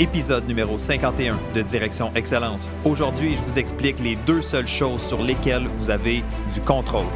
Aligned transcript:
Épisode 0.00 0.46
numéro 0.46 0.78
51 0.78 1.36
de 1.54 1.62
Direction 1.62 2.12
Excellence. 2.14 2.68
Aujourd'hui, 2.84 3.34
je 3.36 3.42
vous 3.42 3.58
explique 3.58 3.98
les 3.98 4.14
deux 4.14 4.42
seules 4.42 4.68
choses 4.68 5.02
sur 5.02 5.20
lesquelles 5.20 5.66
vous 5.74 5.90
avez 5.90 6.22
du 6.54 6.60
contrôle. 6.60 7.06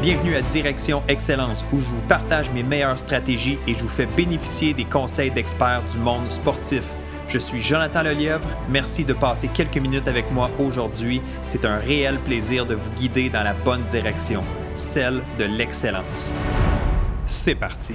Bienvenue 0.00 0.36
à 0.36 0.42
Direction 0.42 1.02
Excellence 1.08 1.66
où 1.72 1.80
je 1.80 1.86
vous 1.86 2.00
partage 2.02 2.48
mes 2.52 2.62
meilleures 2.62 3.00
stratégies 3.00 3.58
et 3.66 3.74
je 3.74 3.82
vous 3.82 3.88
fais 3.88 4.06
bénéficier 4.06 4.72
des 4.72 4.84
conseils 4.84 5.32
d'experts 5.32 5.82
du 5.90 5.98
monde 5.98 6.30
sportif. 6.30 6.84
Je 7.28 7.38
suis 7.38 7.60
Jonathan 7.60 8.04
Lelièvre. 8.04 8.48
Merci 8.68 9.04
de 9.04 9.14
passer 9.14 9.48
quelques 9.48 9.78
minutes 9.78 10.06
avec 10.06 10.30
moi 10.30 10.48
aujourd'hui. 10.60 11.22
C'est 11.48 11.64
un 11.64 11.78
réel 11.78 12.20
plaisir 12.20 12.66
de 12.66 12.76
vous 12.76 12.90
guider 12.92 13.30
dans 13.30 13.42
la 13.42 13.54
bonne 13.54 13.82
direction, 13.86 14.44
celle 14.76 15.22
de 15.40 15.44
l'excellence. 15.44 16.32
C'est 17.32 17.54
parti. 17.54 17.94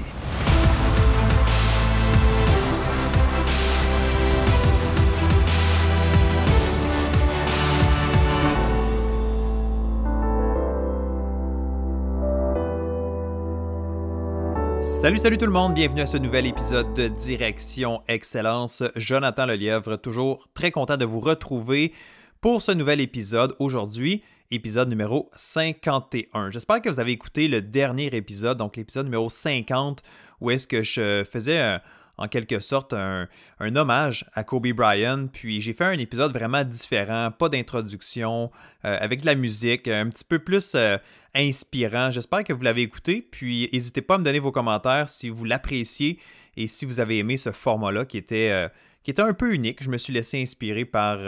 Salut, 14.79 15.17
salut 15.17 15.37
tout 15.37 15.45
le 15.45 15.51
monde, 15.51 15.73
bienvenue 15.73 15.99
à 15.99 16.05
ce 16.05 16.15
nouvel 16.15 16.45
épisode 16.45 16.93
de 16.93 17.09
Direction 17.09 18.01
Excellence. 18.07 18.83
Jonathan 18.95 19.45
Lelièvre, 19.47 19.97
toujours 19.97 20.47
très 20.53 20.71
content 20.71 20.95
de 20.95 21.03
vous 21.03 21.19
retrouver 21.19 21.91
pour 22.39 22.61
ce 22.61 22.71
nouvel 22.71 23.01
épisode 23.01 23.53
aujourd'hui, 23.59 24.23
épisode 24.51 24.89
numéro 24.89 25.29
51. 25.35 26.51
J'espère 26.51 26.81
que 26.81 26.89
vous 26.89 26.99
avez 26.99 27.11
écouté 27.11 27.47
le 27.47 27.61
dernier 27.61 28.07
épisode, 28.15 28.57
donc 28.57 28.77
l'épisode 28.77 29.05
numéro 29.05 29.29
50, 29.29 30.03
où 30.41 30.51
est-ce 30.51 30.67
que 30.67 30.83
je 30.83 31.25
faisais 31.31 31.59
un, 31.59 31.81
en 32.17 32.27
quelque 32.27 32.59
sorte 32.59 32.93
un, 32.93 33.27
hommage 33.59 34.25
à 34.33 34.43
Kobe 34.43 34.67
Bryant. 34.67 35.27
Puis 35.27 35.61
j'ai 35.61 35.73
fait 35.73 35.85
un 35.85 35.93
épisode 35.93 36.33
vraiment 36.33 36.63
différent, 36.63 37.31
pas 37.31 37.49
d'introduction, 37.49 38.51
euh, 38.85 38.97
avec 38.99 39.21
de 39.21 39.25
la 39.25 39.35
musique, 39.35 39.87
un 39.87 40.09
petit 40.09 40.23
peu 40.23 40.39
plus 40.39 40.73
euh, 40.75 40.97
inspirant. 41.33 42.11
J'espère 42.11 42.43
que 42.43 42.53
vous 42.53 42.61
l'avez 42.61 42.83
écouté. 42.83 43.27
Puis 43.29 43.69
n'hésitez 43.71 44.01
pas 44.01 44.15
à 44.15 44.17
me 44.17 44.23
donner 44.23 44.39
vos 44.39 44.51
commentaires 44.51 45.09
si 45.09 45.29
vous 45.29 45.45
l'appréciez 45.45 46.19
et 46.57 46.67
si 46.67 46.85
vous 46.85 46.99
avez 46.99 47.17
aimé 47.17 47.37
ce 47.37 47.51
format-là 47.51 48.05
qui 48.05 48.17
était, 48.17 48.51
euh, 48.51 48.69
qui 49.03 49.11
était 49.11 49.21
un 49.21 49.33
peu 49.33 49.53
unique. 49.53 49.83
Je 49.83 49.89
me 49.89 49.97
suis 49.97 50.13
laissé 50.13 50.41
inspirer 50.41 50.85
par, 50.85 51.19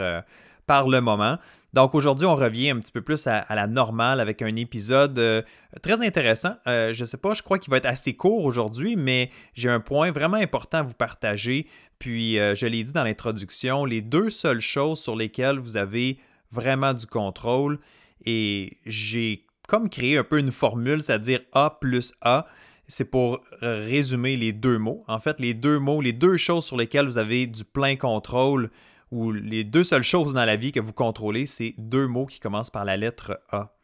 par 0.66 0.88
le 0.88 1.00
moment. 1.00 1.38
Donc 1.74 1.94
aujourd'hui, 1.94 2.26
on 2.26 2.34
revient 2.34 2.70
un 2.70 2.78
petit 2.78 2.92
peu 2.92 3.02
plus 3.02 3.26
à, 3.26 3.44
la 3.54 3.66
normale 3.66 4.20
avec 4.20 4.40
un 4.40 4.56
épisode 4.56 5.18
euh, 5.18 5.42
très 5.82 6.04
intéressant. 6.04 6.54
Euh, 6.66 6.94
je 6.94 7.02
ne 7.02 7.06
sais 7.06 7.18
pas, 7.18 7.34
je 7.34 7.42
crois 7.42 7.58
qu'il 7.58 7.70
va 7.70 7.76
être 7.76 7.86
assez 7.86 8.14
court 8.14 8.44
aujourd'hui, 8.44 8.96
mais 8.96 9.30
j'ai 9.54 9.68
un 9.68 9.80
point 9.80 10.10
vraiment 10.10 10.38
important 10.38 10.78
à 10.78 10.82
vous 10.82 10.94
partager. 10.94 11.66
Puis 11.98 12.38
euh, 12.38 12.54
je 12.54 12.66
l'ai 12.66 12.82
dit 12.84 12.92
dans 12.92 13.04
l'introduction, 13.04 13.84
les 13.84 14.00
deux 14.00 14.30
seules 14.30 14.60
choses 14.60 15.00
sur 15.00 15.14
lesquelles 15.14 15.58
vous 15.58 15.76
avez 15.76 16.18
vraiment 16.52 16.94
du 16.94 17.06
contrôle. 17.06 17.78
Et 18.24 18.72
j'ai 18.86 19.44
comme 19.68 19.90
créé 19.90 20.16
un 20.16 20.24
peu 20.24 20.38
une 20.38 20.52
formule, 20.52 21.02
c'est-à-dire 21.02 21.40
A 21.52 21.76
plus 21.78 22.14
A. 22.22 22.46
C'est 22.90 23.04
pour 23.04 23.42
résumer 23.60 24.38
les 24.38 24.54
deux 24.54 24.78
mots. 24.78 25.04
En 25.08 25.20
fait, 25.20 25.38
les 25.38 25.52
deux 25.52 25.78
mots, 25.78 26.00
les 26.00 26.14
deux 26.14 26.38
choses 26.38 26.64
sur 26.64 26.78
lesquelles 26.78 27.04
vous 27.04 27.18
avez 27.18 27.46
du 27.46 27.62
plein 27.62 27.96
contrôle 27.96 28.70
où 29.10 29.32
les 29.32 29.64
deux 29.64 29.84
seules 29.84 30.02
choses 30.02 30.34
dans 30.34 30.44
la 30.44 30.56
vie 30.56 30.72
que 30.72 30.80
vous 30.80 30.92
contrôlez, 30.92 31.46
c'est 31.46 31.74
deux 31.78 32.06
mots 32.06 32.26
qui 32.26 32.40
commencent 32.40 32.70
par 32.70 32.84
la 32.84 32.96
lettre 32.96 33.40
A. 33.50 33.74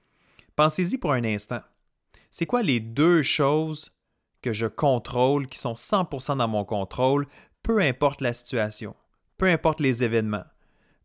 Pensez-y 0.56 0.98
pour 0.98 1.12
un 1.12 1.24
instant. 1.24 1.60
C'est 2.30 2.46
quoi 2.46 2.62
les 2.62 2.80
deux 2.80 3.22
choses 3.22 3.92
que 4.42 4.52
je 4.52 4.66
contrôle, 4.66 5.46
qui 5.46 5.58
sont 5.58 5.74
100% 5.74 6.36
dans 6.36 6.48
mon 6.48 6.64
contrôle, 6.64 7.26
peu 7.62 7.80
importe 7.80 8.20
la 8.20 8.32
situation, 8.32 8.94
peu 9.38 9.46
importe 9.46 9.80
les 9.80 10.04
événements, 10.04 10.44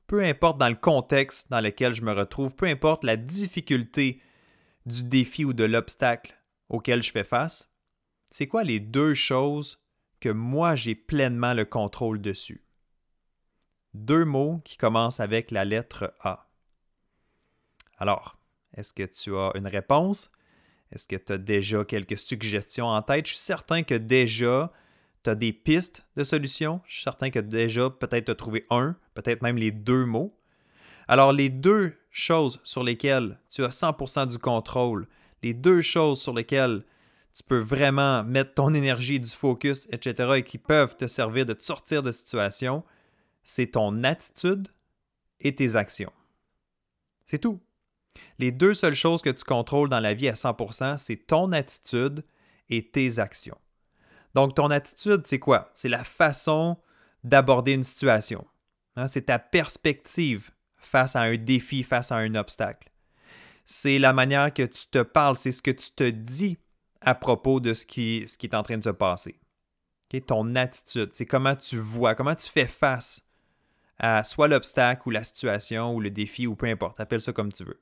peu 0.08 0.24
importe 0.24 0.58
dans 0.58 0.70
le 0.70 0.76
contexte 0.76 1.50
dans 1.50 1.62
lequel 1.62 1.96
je 1.96 2.02
me 2.02 2.12
retrouve, 2.12 2.54
peu 2.56 2.66
importe 2.66 3.04
la 3.06 3.16
difficulté 3.16 4.22
du 4.86 5.04
défi 5.04 5.46
ou 5.46 5.54
de 5.54 5.64
l'obstacle 5.64 6.36
auquel 6.68 7.02
je 7.02 7.12
fais 7.12 7.24
face, 7.24 7.72
c'est 8.30 8.48
quoi 8.48 8.64
les 8.64 8.80
deux 8.80 9.14
choses 9.14 9.80
que 10.20 10.30
moi 10.30 10.76
j'ai 10.76 10.96
pleinement 10.96 11.54
le 11.54 11.66
contrôle 11.66 12.22
dessus? 12.22 12.64
Deux 13.94 14.26
mots 14.26 14.62
qui 14.64 14.78
commencent 14.78 15.20
avec 15.20 15.52
la 15.52 15.66
lettre 15.66 16.14
A. 16.22 16.50
Alors, 17.98 18.38
est-ce 18.76 18.94
que 18.94 19.04
tu 19.04 19.36
as 19.36 19.52
une 19.56 19.68
réponse? 19.68 20.32
Est-ce 20.92 21.08
que 21.08 21.16
tu 21.16 21.34
as 21.34 21.38
déjà 21.38 21.84
quelques 21.86 22.18
suggestions 22.18 22.88
en 22.88 23.02
tête? 23.02 23.28
Je 23.28 23.32
suis 23.34 23.40
certain 23.40 23.84
que 23.84 23.96
déjà, 23.96 24.72
tu 25.24 25.30
as 25.30 25.36
des 25.36 25.54
pistes 25.54 26.04
de 26.16 26.24
solutions. 26.24 26.82
Je 26.86 26.96
suis 26.96 27.04
certain 27.04 27.30
que 27.30 27.40
déjà, 27.40 27.90
peut-être 27.90 28.26
tu 28.26 28.32
as 28.32 28.36
trouvé 28.36 28.66
un, 28.70 28.96
peut-être 29.14 29.42
même 29.42 29.58
les 29.58 29.72
deux 29.72 30.06
mots. 30.06 30.36
Alors, 31.08 31.34
les 31.34 31.50
deux 31.50 31.96
choses 32.12 32.60
sur 32.64 32.84
lesquelles 32.84 33.40
tu 33.50 33.64
as 33.64 33.70
100% 33.70 34.30
du 34.30 34.40
contrôle, 34.40 35.08
les 35.44 35.54
deux 35.54 35.82
choses 35.82 36.22
sur 36.22 36.34
lesquelles 36.34 36.84
tu 37.34 37.44
peux 37.44 37.60
vraiment 37.60 38.24
mettre 38.24 38.56
ton 38.56 38.74
énergie, 38.74 39.20
du 39.20 39.30
focus, 39.30 39.88
etc., 39.92 40.34
et 40.38 40.44
qui 40.44 40.58
peuvent 40.58 40.98
te 40.98 41.08
servir 41.08 41.46
de 41.46 41.54
te 41.54 41.64
sortir 41.64 42.04
de 42.04 42.12
situation, 42.12 42.84
c'est 43.44 43.72
ton 43.72 44.04
attitude 44.04 44.68
et 45.40 45.56
tes 45.56 45.76
actions. 45.76 46.14
C'est 47.26 47.40
tout. 47.40 47.60
Les 48.38 48.52
deux 48.52 48.74
seules 48.74 48.96
choses 48.96 49.22
que 49.22 49.30
tu 49.30 49.44
contrôles 49.44 49.90
dans 49.90 50.00
la 50.00 50.14
vie 50.14 50.30
à 50.30 50.34
100%, 50.34 50.98
c'est 50.98 51.28
ton 51.28 51.52
attitude 51.52 52.24
et 52.70 52.90
tes 52.90 53.20
actions. 53.20 53.58
Donc, 54.36 54.56
ton 54.56 54.70
attitude, 54.70 55.22
c'est 55.26 55.40
quoi? 55.40 55.70
C'est 55.74 55.90
la 55.90 56.04
façon 56.04 56.78
d'aborder 57.24 57.74
une 57.74 57.84
situation. 57.84 58.46
Hein? 58.96 59.08
C'est 59.08 59.24
ta 59.24 59.40
perspective 59.40 60.52
face 60.78 61.16
à 61.16 61.22
un 61.22 61.38
défi, 61.38 61.84
face 61.84 62.12
à 62.12 62.18
un 62.18 62.36
obstacle. 62.36 62.90
C'est 63.66 64.00
la 64.00 64.14
manière 64.14 64.54
que 64.54 64.64
tu 64.64 64.88
te 64.88 65.02
parles, 65.02 65.36
c'est 65.36 65.52
ce 65.52 65.62
que 65.62 65.72
tu 65.72 65.92
te 65.92 66.10
dis 66.10 66.58
à 67.02 67.16
propos 67.16 67.60
de 67.60 67.74
ce 67.74 67.86
qui, 67.86 68.28
ce 68.28 68.38
qui 68.38 68.48
est 68.48 68.56
en 68.56 68.64
train 68.64 68.78
de 68.78 68.84
se 68.84 68.90
passer. 68.90 69.40
Ton 70.26 70.56
attitude, 70.56 71.12
c'est 71.14 71.28
comment 71.28 71.56
tu 71.56 71.78
vois, 71.78 72.16
comment 72.16 72.34
tu 72.34 72.50
fais 72.50 72.68
face 72.68 73.22
à 74.00 74.24
soit 74.24 74.48
l'obstacle 74.48 75.04
ou 75.06 75.12
la 75.12 75.24
situation 75.24 75.94
ou 75.94 76.00
le 76.00 76.10
défi 76.10 76.48
ou 76.48 76.56
peu 76.56 76.68
importe, 76.68 77.00
appelle 77.00 77.22
ça 77.22 77.34
comme 77.34 77.52
tu 77.52 77.64
veux. 77.64 77.80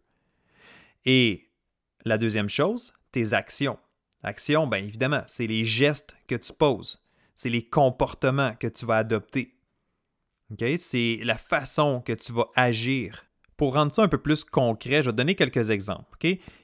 Et 1.06 1.50
la 2.06 2.18
deuxième 2.18 2.50
chose, 2.50 2.94
tes 3.12 3.34
actions. 3.34 3.78
Actions, 4.24 4.68
bien 4.68 4.80
évidemment, 4.80 5.22
c'est 5.28 5.48
les 5.48 5.64
gestes 5.64 6.18
que 6.28 6.36
tu 6.36 6.52
poses, 6.52 7.00
c'est 7.36 7.50
les 7.50 7.64
comportements 7.64 8.56
que 8.56 8.68
tu 8.68 8.86
vas 8.86 8.98
adopter. 8.98 9.54
C'est 10.80 11.20
la 11.24 11.38
façon 11.38 12.02
que 12.02 12.14
tu 12.14 12.32
vas 12.32 12.48
agir. 12.56 13.26
Pour 13.58 13.74
rendre 13.74 13.94
ça 13.94 14.04
un 14.04 14.08
peu 14.08 14.18
plus 14.18 14.44
concret, 14.44 15.04
je 15.04 15.10
vais 15.10 15.16
donner 15.16 15.36
quelques 15.36 15.70
exemples. 15.70 16.18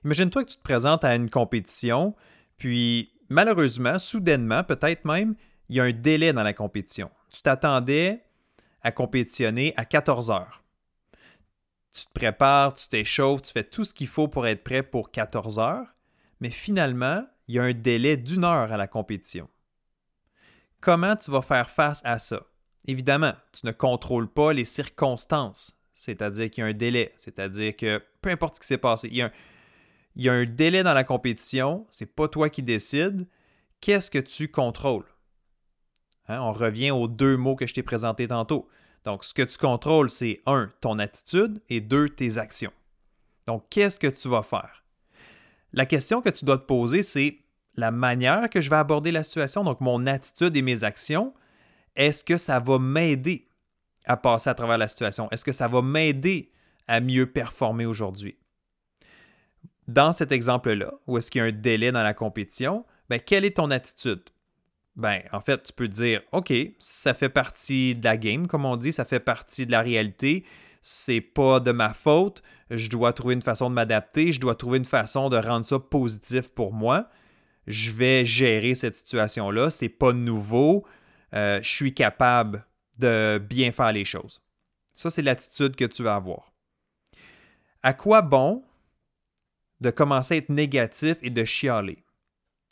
Imagine-toi 0.04 0.44
que 0.44 0.50
tu 0.50 0.58
te 0.58 0.64
présentes 0.64 1.04
à 1.04 1.16
une 1.16 1.30
compétition, 1.30 2.16
puis 2.58 3.12
malheureusement, 3.30 4.00
soudainement, 4.00 4.64
peut-être 4.64 5.06
même, 5.06 5.36
il 5.70 5.76
y 5.76 5.80
a 5.80 5.84
un 5.84 5.92
délai 5.92 6.34
dans 6.34 6.44
la 6.44 6.54
compétition. 6.54 7.10
Tu 7.30 7.42
t'attendais 7.42 8.24
à 8.84 8.92
compétitionner 8.92 9.74
à 9.78 9.86
14 9.86 10.30
heures. 10.30 10.64
Tu 11.94 12.06
te 12.06 12.12
prépares, 12.12 12.74
tu 12.74 12.88
t'échauffes, 12.88 13.44
tu 13.44 13.52
fais 13.52 13.64
tout 13.64 13.86
ce 13.86 13.94
qu'il 13.94 14.08
faut 14.08 14.28
pour 14.28 14.48
être 14.48 14.64
prêt 14.64 14.84
pour 14.84 15.12
14 15.12 15.60
heures, 15.60 15.88
mais 16.40 16.50
finalement, 16.50 17.26
il 17.48 17.56
y 17.56 17.60
a 17.60 17.64
un 17.64 17.74
délai 17.74 18.18
d'une 18.18 18.44
heure 18.44 18.72
à 18.72 18.78
la 18.78 18.88
compétition. 18.88 19.50
Comment 20.82 21.16
tu 21.16 21.32
vas 21.32 21.42
faire 21.42 21.70
face 21.70 22.02
à 22.04 22.20
ça? 22.20 22.44
Évidemment, 22.86 23.34
tu 23.54 23.66
ne 23.66 23.72
contrôles 23.72 24.28
pas 24.28 24.52
les 24.52 24.66
circonstances, 24.66 25.78
c'est-à-dire 25.94 26.50
qu'il 26.50 26.64
y 26.64 26.68
a 26.68 26.70
un 26.70 26.74
délai, 26.74 27.14
c'est-à-dire 27.18 27.76
que 27.76 28.04
peu 28.22 28.30
importe 28.30 28.56
ce 28.56 28.60
qui 28.62 28.68
s'est 28.68 28.78
passé, 28.78 29.08
il 29.10 29.18
y, 29.18 30.30
a 30.30 30.34
un, 30.34 30.46
délai 30.46 30.84
dans 30.84 30.94
la 30.94 31.04
compétition, 31.04 31.88
c'est 31.90 32.14
pas 32.14 32.28
toi 32.28 32.50
qui 32.50 32.64
décides. 32.64 33.28
Qu'est-ce 33.80 34.12
que 34.12 34.20
tu 34.20 34.50
contrôles? 34.50 35.06
Hein, 36.28 36.40
on 36.42 36.54
revient 36.54 36.92
aux 36.92 37.08
deux 37.08 37.38
mots 37.38 37.56
que 37.56 37.68
je 37.68 37.74
t'ai 37.74 37.84
présentés 37.84 38.28
tantôt. 38.28 38.68
Donc, 39.04 39.26
ce 39.26 39.34
que 39.34 39.42
tu 39.42 39.58
contrôles, 39.58 40.10
c'est 40.10 40.42
un, 40.46 40.72
ton 40.80 41.00
attitude 41.00 41.62
et 41.70 41.82
deux, 41.82 42.10
tes 42.10 42.38
actions. 42.38 42.72
Donc, 43.48 43.66
qu'est-ce 43.70 44.00
que 44.00 44.08
tu 44.08 44.30
vas 44.30 44.44
faire? 44.44 44.84
La 45.74 45.86
question 45.86 46.22
que 46.22 46.30
tu 46.30 46.46
dois 46.46 46.58
te 46.58 46.66
poser, 46.66 47.04
c'est 47.04 47.40
la 47.76 47.92
manière 47.92 48.50
que 48.50 48.62
je 48.62 48.70
vais 48.70 48.76
aborder 48.76 49.12
la 49.12 49.24
situation, 49.24 49.64
donc 49.64 49.82
mon 49.82 50.06
attitude 50.06 50.56
et 50.56 50.62
mes 50.62 50.84
actions, 50.84 51.34
est-ce 51.96 52.24
que 52.24 52.38
ça 52.38 52.60
va 52.60 52.80
m'aider 52.80 53.48
à 54.06 54.18
passer 54.18 54.50
à 54.50 54.54
travers 54.54 54.78
la 54.78 54.88
situation? 54.88 55.30
Est-ce 55.32 55.44
que 55.44 55.52
ça 55.52 55.68
va 55.68 55.82
m'aider 55.82 56.52
à 56.88 57.00
mieux 57.00 57.26
performer 57.26 57.86
aujourd'hui? 57.86 58.38
Dans 59.88 60.14
cet 60.14 60.32
exemple-là, 60.32 60.94
où 61.08 61.18
est-ce 61.18 61.30
qu'il 61.30 61.40
y 61.40 61.42
a 61.42 61.48
un 61.48 61.52
délai 61.52 61.92
dans 61.92 62.04
la 62.04 62.14
compétition, 62.14 62.86
ben, 63.10 63.20
quelle 63.20 63.44
est 63.44 63.58
ton 63.58 63.70
attitude? 63.72 64.24
Ben, 64.96 65.22
en 65.32 65.42
fait, 65.42 65.64
tu 65.64 65.74
peux 65.74 65.88
dire, 65.88 66.22
OK, 66.32 66.54
ça 66.80 67.14
fait 67.14 67.30
partie 67.30 67.96
de 67.96 68.04
la 68.04 68.18
game, 68.18 68.48
comme 68.48 68.66
on 68.66 68.78
dit, 68.78 68.94
ça 68.94 69.06
fait 69.06 69.20
partie 69.20 69.66
de 69.66 69.72
la 69.72 69.82
réalité. 69.82 70.46
C'est 70.82 71.22
pas 71.22 71.60
de 71.60 71.72
ma 71.72 71.94
faute. 71.94 72.44
Je 72.70 72.90
dois 72.90 73.14
trouver 73.14 73.34
une 73.34 73.42
façon 73.42 73.70
de 73.70 73.76
m'adapter. 73.76 74.32
Je 74.32 74.40
dois 74.40 74.56
trouver 74.56 74.78
une 74.78 74.86
façon 74.86 75.30
de 75.30 75.38
rendre 75.38 75.66
ça 75.66 75.80
positif 75.80 76.50
pour 76.50 76.74
moi. 76.74 77.10
je 77.66 77.92
vais 77.92 78.26
gérer 78.26 78.76
cette 78.76 78.96
situation-là, 78.96 79.70
c'est 79.70 79.88
pas 79.90 80.12
nouveau, 80.12 80.86
euh, 81.34 81.62
je 81.64 81.70
suis 81.70 81.94
capable 81.94 82.66
de 83.00 83.38
bien 83.38 83.72
faire 83.72 83.94
les 83.94 84.06
choses. 84.06 84.42
Ça, 84.96 85.10
c'est 85.10 85.22
l'attitude 85.22 85.76
que 85.76 85.86
tu 85.86 86.04
vas 86.04 86.16
avoir. 86.16 86.52
À 87.82 87.94
quoi 87.94 88.22
bon 88.22 88.64
de 89.82 89.90
commencer 89.90 90.36
à 90.36 90.38
être 90.38 90.50
négatif 90.50 91.18
et 91.22 91.30
de 91.30 91.44
chialer? 91.46 92.04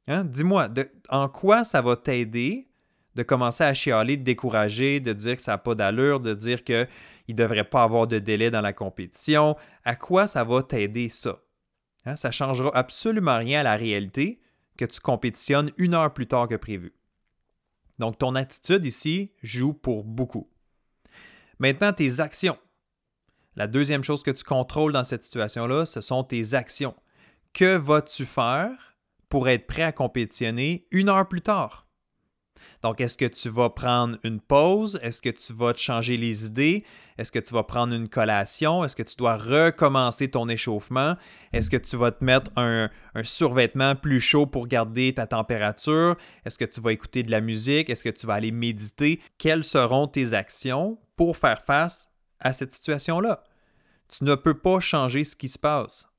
Hein? 0.07 0.24
Dis-moi, 0.24 0.69
en 1.09 1.30
quoi 1.30 1.63
ça 1.63 1.81
va 1.81 1.95
t'aider 1.95 2.68
de 3.15 3.24
commencer 3.24 3.63
à 3.63 3.74
chialer, 3.74 4.18
de 4.18 4.24
décourager, 4.24 5.00
de 5.00 5.13
dire 5.13 5.36
que 5.36 5.42
ça 5.42 5.51
n'a 5.51 5.57
pas 5.57 5.75
d'allure, 5.75 6.19
de 6.19 6.33
dire 6.33 6.63
qu'il 6.63 6.88
ne 7.30 7.33
devrait 7.33 7.63
pas 7.63 7.83
avoir 7.83 8.07
de 8.07 8.19
délai 8.19 8.51
dans 8.51 8.62
la 8.62 8.74
compétition? 8.74 9.56
À 9.83 9.95
quoi 9.95 10.27
ça 10.27 10.44
va 10.44 10.63
t'aider 10.63 11.09
ça? 11.09 11.38
Hein? 12.06 12.15
Ça 12.15 12.30
ne 12.30 12.33
changera 12.33 12.75
absolument 12.75 13.38
rien 13.38 13.62
à 13.62 13.63
la 13.63 13.75
réalité 13.75 14.42
que 14.77 14.86
tu 14.86 15.00
compétitionnes 15.00 15.71
une 15.77 15.94
heure 15.94 16.13
plus 16.13 16.27
tard 16.27 16.47
que 16.47 16.56
prévu. 16.56 16.94
Donc, 18.00 18.18
ton 18.18 18.33
attitude 18.36 18.86
ici 18.86 19.31
joue 19.44 19.74
pour 19.74 20.04
beaucoup. 20.04 20.50
Maintenant, 21.59 21.94
tes 21.94 22.19
actions. 22.19 22.57
La 23.56 23.68
deuxième 23.68 24.04
chose 24.04 24.24
que 24.24 24.31
tu 24.31 24.44
contrôles 24.44 24.94
dans 24.94 25.04
cette 25.04 25.24
situation-là, 25.24 25.86
ce 25.86 26.01
sont 26.01 26.24
tes 26.24 26.56
actions. 26.56 26.95
Que 27.54 27.75
vas-tu 27.75 28.25
faire 28.25 28.91
pour 29.31 29.50
être 29.50 29.66
prêt 29.66 29.81
à 29.81 29.92
compétitionner 29.94 30.86
une 30.92 31.10
heure 31.10 31.28
plus 31.28 31.42
tard? 31.42 31.88
Donc, 32.83 33.00
est-ce 33.00 33.18
que 33.18 33.25
tu 33.25 33.50
vas 33.50 33.69
prendre 33.69 34.18
une 34.24 34.39
pause? 34.39 35.00
Est-ce 35.01 35.22
que 35.22 35.30
tu 35.30 35.54
vas 35.54 35.74
te 35.74 35.80
changer 35.80 36.18
les 36.18 36.45
idées? 36.45 36.83
Est-ce 37.18 37.31
que 37.31 37.39
tu 37.39 37.54
vas 37.54 37.63
prendre 37.63 37.94
une 37.94 38.10
collation? 38.10 38.83
Est-ce 38.83 38.95
que 38.95 39.04
tu 39.04 39.16
dois 39.16 39.38
recommencer 39.38 40.30
ton 40.30 40.50
échauffement? 40.50 41.16
Est-ce 41.54 41.69
que 41.69 41.78
tu 41.78 41.95
vas 41.95 42.12
te 42.12 42.24
mettre 42.24 42.51
un, 42.57 42.89
survêtement 43.24 43.95
plus 43.95 44.19
chaud 44.19 44.45
pour 44.45 44.68
garder 44.68 45.13
ta 45.13 45.28
température? 45.28 46.18
Est-ce 46.45 46.57
que 46.57 46.66
tu 46.66 46.81
vas 46.81 46.92
écouter 46.92 47.24
de 47.24 47.31
la 47.31 47.42
musique? 47.42 47.89
Est-ce 47.89 48.04
que 48.04 48.10
tu 48.10 48.28
vas 48.28 48.36
aller 48.36 48.51
méditer? 48.51 49.22
Quelles 49.38 49.63
seront 49.63 50.07
tes 50.07 50.33
actions 50.33 51.00
pour 51.16 51.38
faire 51.38 51.63
face 51.63 52.10
à 52.39 52.51
cette 52.51 52.74
situation-là? 52.74 53.44
Tu 54.10 54.25
ne 54.25 54.36
peux 54.36 54.57
pas 54.57 54.81
changer 54.81 55.24
ce 55.24 55.36
qui 55.38 55.48
se 55.48 55.57
passe. 55.57 56.11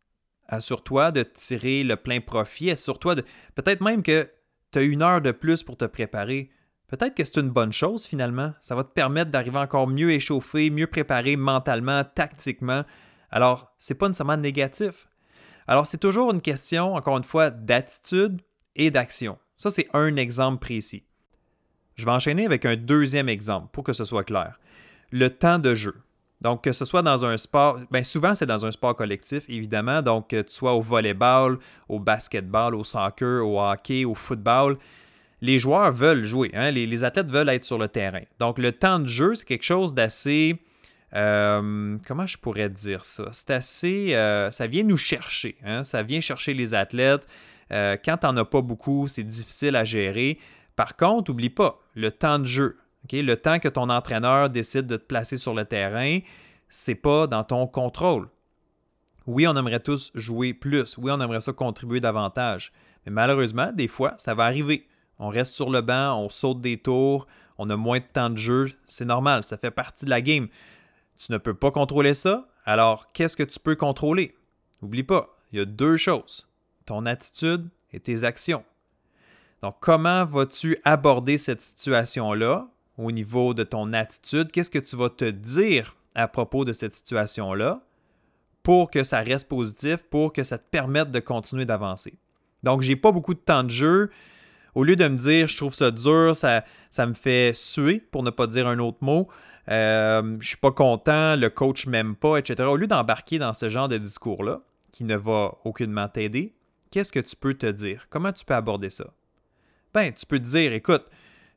Assure-toi 0.52 1.12
de 1.12 1.22
tirer 1.22 1.82
le 1.82 1.96
plein 1.96 2.20
profit. 2.20 2.70
Assure-toi 2.70 3.14
de. 3.14 3.24
Peut-être 3.54 3.80
même 3.80 4.02
que 4.02 4.30
tu 4.70 4.78
as 4.78 4.82
une 4.82 5.00
heure 5.00 5.22
de 5.22 5.30
plus 5.30 5.62
pour 5.62 5.78
te 5.78 5.86
préparer. 5.86 6.50
Peut-être 6.88 7.14
que 7.14 7.24
c'est 7.24 7.38
une 7.40 7.48
bonne 7.48 7.72
chose 7.72 8.04
finalement. 8.04 8.52
Ça 8.60 8.74
va 8.74 8.84
te 8.84 8.92
permettre 8.92 9.30
d'arriver 9.30 9.56
encore 9.56 9.88
mieux 9.88 10.10
échauffé, 10.10 10.68
mieux 10.68 10.86
préparé 10.86 11.36
mentalement, 11.36 12.04
tactiquement. 12.04 12.84
Alors, 13.30 13.74
c'est 13.78 13.94
pas 13.94 14.08
nécessairement 14.08 14.36
négatif. 14.36 15.08
Alors, 15.66 15.86
c'est 15.86 15.96
toujours 15.96 16.30
une 16.34 16.42
question, 16.42 16.96
encore 16.96 17.16
une 17.16 17.24
fois, 17.24 17.48
d'attitude 17.48 18.42
et 18.76 18.90
d'action. 18.90 19.38
Ça, 19.56 19.70
c'est 19.70 19.88
un 19.94 20.16
exemple 20.16 20.60
précis. 20.60 21.06
Je 21.94 22.04
vais 22.04 22.10
enchaîner 22.10 22.44
avec 22.44 22.66
un 22.66 22.76
deuxième 22.76 23.30
exemple 23.30 23.68
pour 23.72 23.84
que 23.84 23.94
ce 23.94 24.04
soit 24.04 24.24
clair. 24.24 24.60
Le 25.12 25.30
temps 25.30 25.58
de 25.58 25.74
jeu. 25.74 25.94
Donc, 26.42 26.64
que 26.64 26.72
ce 26.72 26.84
soit 26.84 27.02
dans 27.02 27.24
un 27.24 27.36
sport, 27.36 27.78
bien 27.90 28.02
souvent 28.02 28.34
c'est 28.34 28.46
dans 28.46 28.66
un 28.66 28.72
sport 28.72 28.96
collectif, 28.96 29.44
évidemment. 29.48 30.02
Donc, 30.02 30.30
que 30.30 30.42
tu 30.42 30.52
sois 30.52 30.72
au 30.72 30.82
volleyball, 30.82 31.58
au 31.88 32.00
basketball, 32.00 32.74
au 32.74 32.82
soccer, 32.82 33.46
au 33.46 33.60
hockey, 33.60 34.04
au 34.04 34.16
football, 34.16 34.76
les 35.40 35.60
joueurs 35.60 35.92
veulent 35.92 36.24
jouer. 36.24 36.50
Hein. 36.52 36.72
Les, 36.72 37.04
athlètes 37.04 37.30
veulent 37.30 37.48
être 37.48 37.64
sur 37.64 37.78
le 37.78 37.86
terrain. 37.86 38.22
Donc, 38.40 38.58
le 38.58 38.72
temps 38.72 38.98
de 38.98 39.06
jeu, 39.06 39.36
c'est 39.36 39.44
quelque 39.44 39.64
chose 39.64 39.94
d'assez. 39.94 40.58
Euh, 41.14 41.96
comment 42.08 42.26
je 42.26 42.36
pourrais 42.38 42.68
dire 42.68 43.04
ça? 43.04 43.28
C'est 43.30 43.50
assez. 43.50 44.14
Euh, 44.14 44.50
ça 44.50 44.66
vient 44.66 44.82
nous 44.82 44.96
chercher. 44.96 45.56
Hein. 45.64 45.84
Ça 45.84 46.02
vient 46.02 46.20
chercher 46.20 46.54
les 46.54 46.74
athlètes. 46.74 47.24
Euh, 47.72 47.96
quand 48.04 48.16
tu 48.16 48.26
n'en 48.26 48.36
as 48.38 48.44
pas 48.44 48.62
beaucoup, 48.62 49.06
c'est 49.06 49.22
difficile 49.22 49.76
à 49.76 49.84
gérer. 49.84 50.38
Par 50.74 50.96
contre, 50.96 51.30
n'oublie 51.30 51.50
pas, 51.50 51.78
le 51.94 52.10
temps 52.10 52.40
de 52.40 52.46
jeu. 52.46 52.76
Le 53.10 53.34
temps 53.34 53.58
que 53.58 53.68
ton 53.68 53.90
entraîneur 53.90 54.50
décide 54.50 54.86
de 54.86 54.96
te 54.96 55.04
placer 55.04 55.36
sur 55.36 55.54
le 55.54 55.64
terrain, 55.64 56.18
c'est 56.68 56.94
pas 56.94 57.26
dans 57.26 57.44
ton 57.44 57.66
contrôle. 57.66 58.28
Oui, 59.26 59.46
on 59.46 59.56
aimerait 59.56 59.80
tous 59.80 60.10
jouer 60.14 60.54
plus. 60.54 60.96
Oui, 60.98 61.10
on 61.10 61.20
aimerait 61.20 61.40
ça 61.40 61.52
contribuer 61.52 62.00
davantage. 62.00 62.72
Mais 63.04 63.12
malheureusement, 63.12 63.72
des 63.72 63.88
fois, 63.88 64.14
ça 64.16 64.34
va 64.34 64.44
arriver. 64.44 64.86
On 65.18 65.28
reste 65.28 65.54
sur 65.54 65.70
le 65.70 65.80
banc, 65.80 66.18
on 66.18 66.28
saute 66.28 66.60
des 66.60 66.78
tours, 66.78 67.26
on 67.58 67.70
a 67.70 67.76
moins 67.76 67.98
de 67.98 68.04
temps 68.04 68.30
de 68.30 68.38
jeu. 68.38 68.70
C'est 68.86 69.04
normal, 69.04 69.44
ça 69.44 69.58
fait 69.58 69.70
partie 69.70 70.04
de 70.04 70.10
la 70.10 70.20
game. 70.20 70.48
Tu 71.18 71.30
ne 71.30 71.38
peux 71.38 71.54
pas 71.54 71.70
contrôler 71.70 72.14
ça. 72.14 72.48
Alors, 72.64 73.12
qu'est-ce 73.12 73.36
que 73.36 73.42
tu 73.42 73.58
peux 73.60 73.76
contrôler? 73.76 74.34
N'oublie 74.80 75.04
pas, 75.04 75.36
il 75.52 75.58
y 75.58 75.62
a 75.62 75.64
deux 75.64 75.96
choses 75.96 76.46
ton 76.84 77.06
attitude 77.06 77.68
et 77.92 78.00
tes 78.00 78.24
actions. 78.24 78.64
Donc, 79.62 79.76
comment 79.80 80.24
vas-tu 80.24 80.78
aborder 80.84 81.38
cette 81.38 81.62
situation-là? 81.62 82.68
Au 82.98 83.10
niveau 83.10 83.54
de 83.54 83.62
ton 83.62 83.92
attitude, 83.92 84.50
qu'est-ce 84.52 84.70
que 84.70 84.78
tu 84.78 84.96
vas 84.96 85.08
te 85.08 85.30
dire 85.30 85.96
à 86.14 86.28
propos 86.28 86.64
de 86.64 86.72
cette 86.72 86.94
situation-là 86.94 87.82
pour 88.62 88.90
que 88.90 89.02
ça 89.02 89.20
reste 89.20 89.48
positif, 89.48 89.96
pour 90.10 90.32
que 90.32 90.44
ça 90.44 90.58
te 90.58 90.68
permette 90.70 91.10
de 91.10 91.20
continuer 91.20 91.64
d'avancer? 91.64 92.14
Donc, 92.62 92.82
j'ai 92.82 92.96
pas 92.96 93.12
beaucoup 93.12 93.34
de 93.34 93.40
temps 93.40 93.64
de 93.64 93.70
jeu. 93.70 94.10
Au 94.74 94.84
lieu 94.84 94.96
de 94.96 95.06
me 95.08 95.16
dire 95.16 95.48
je 95.48 95.56
trouve 95.56 95.74
ça 95.74 95.90
dur, 95.90 96.36
ça, 96.36 96.64
ça 96.90 97.06
me 97.06 97.14
fait 97.14 97.52
suer, 97.54 98.02
pour 98.10 98.22
ne 98.22 98.30
pas 98.30 98.46
dire 98.46 98.66
un 98.66 98.78
autre 98.78 98.98
mot, 99.00 99.26
euh, 99.68 100.36
je 100.40 100.48
suis 100.48 100.56
pas 100.56 100.72
content, 100.72 101.36
le 101.36 101.48
coach 101.48 101.86
m'aime 101.86 102.16
pas, 102.16 102.38
etc. 102.38 102.62
Au 102.64 102.76
lieu 102.76 102.86
d'embarquer 102.86 103.38
dans 103.38 103.54
ce 103.54 103.70
genre 103.70 103.88
de 103.88 103.98
discours-là, 103.98 104.60
qui 104.92 105.04
ne 105.04 105.16
va 105.16 105.54
aucunement 105.64 106.08
t'aider, 106.08 106.54
qu'est-ce 106.90 107.12
que 107.12 107.20
tu 107.20 107.36
peux 107.36 107.54
te 107.54 107.66
dire? 107.66 108.06
Comment 108.10 108.32
tu 108.32 108.44
peux 108.44 108.54
aborder 108.54 108.90
ça? 108.90 109.06
Ben, 109.94 110.12
tu 110.12 110.26
peux 110.26 110.38
te 110.38 110.44
dire, 110.44 110.72
écoute, 110.72 111.04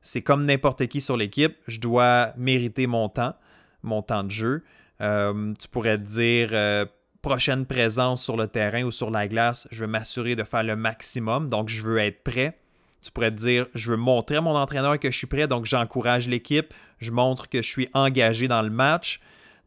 c'est 0.06 0.22
comme 0.22 0.46
n'importe 0.46 0.86
qui 0.86 1.02
sur 1.02 1.18
l'équipe. 1.18 1.57
Je 1.68 1.80
dois 1.80 2.31
mériter 2.38 2.86
mon 2.86 3.10
temps, 3.10 3.34
mon 3.81 4.04
temps 4.04 4.24
de 4.24 4.30
jeu. 4.30 4.63
Euh, 5.02 5.54
tu 5.60 5.68
pourrais 5.68 5.98
te 5.98 6.04
dire 6.04 6.50
euh, 6.54 6.86
prochaine 7.24 7.66
présence 7.66 8.24
sur 8.24 8.38
le 8.38 8.48
terrain 8.48 8.84
ou 8.84 8.92
sur 8.92 9.10
la 9.10 9.28
glace, 9.28 9.68
je 9.72 9.84
veux 9.84 9.90
m'assurer 9.90 10.36
de 10.36 10.44
faire 10.44 10.63
le 10.63 10.75
maximum, 10.75 11.50
donc 11.50 11.69
je 11.69 11.81
veux 11.81 11.98
être 11.98 12.24
prêt. 12.24 12.60
Tu 13.02 13.12
pourrais 13.12 13.31
te 13.31 13.38
dire, 13.38 13.66
je 13.74 13.92
veux 13.92 13.98
montrer 13.98 14.36
à 14.36 14.42
mon 14.42 14.56
entraîneur 14.56 15.00
que 15.00 15.12
je 15.12 15.18
suis 15.18 15.28
prêt, 15.28 15.48
donc 15.48 15.66
j'encourage 15.66 16.28
l'équipe, 16.28 16.72
je 17.00 17.12
montre 17.12 17.50
que 17.50 17.63
je 17.63 17.68
suis 17.68 17.90
engagé 17.94 18.48
dans 18.48 18.62
le 18.62 18.69
match. 18.69 19.19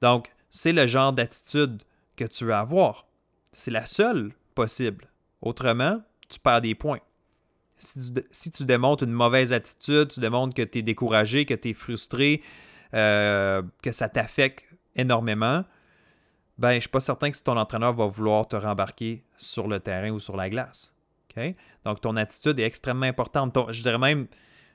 Donc, 0.03 0.31
c'est 0.51 0.73
le 0.73 0.87
genre 0.87 1.13
d'attitude 1.13 1.83
que 2.17 2.25
tu 2.25 2.45
veux 2.45 2.55
avoir. 2.55 3.07
C'est 3.53 3.73
la 3.73 3.87
seule 3.87 4.33
possible. 4.55 5.09
Autrement, 5.43 6.01
tu 6.29 6.39
perds 6.39 6.61
des 6.61 6.77
points 6.77 7.01
si 7.79 8.51
tu, 8.53 8.65
démontres 8.65 9.05
une 9.05 9.13
mauvaise 9.13 9.53
attitude, 9.53 10.09
tu 10.09 10.21
démontres 10.21 10.55
que 10.55 10.63
tu 10.63 10.79
es 10.79 10.83
découragé, 10.83 11.45
que 11.45 11.55
tu 11.55 11.71
es 11.71 11.75
frustré, 11.75 12.43
euh, 12.95 13.63
que 13.83 13.93
ça 13.93 14.09
t'affecte 14.09 14.67
énormément, 14.97 15.65
ben, 16.59 16.71
je 16.71 16.75
ne 16.77 16.81
suis 16.81 16.89
pas 16.89 17.01
certain 17.01 17.31
que 17.31 17.39
ton 17.39 17.57
entraîneur 17.57 17.95
va 17.95 18.07
vouloir 18.07 18.49
te 18.49 18.57
rembarquer 18.57 19.23
sur 19.37 19.69
le 19.69 19.79
terrain 19.79 20.11
ou 20.11 20.19
sur 20.19 20.37
la 20.37 20.51
glace. 20.51 20.93
Donc, 21.85 22.01
ton 22.01 22.17
attitude 22.17 22.59
est 22.59 22.65
extrêmement 22.65 23.07
importante. 23.07 23.57
je 23.71 23.83
dirais 23.83 23.99
même, 23.99 24.27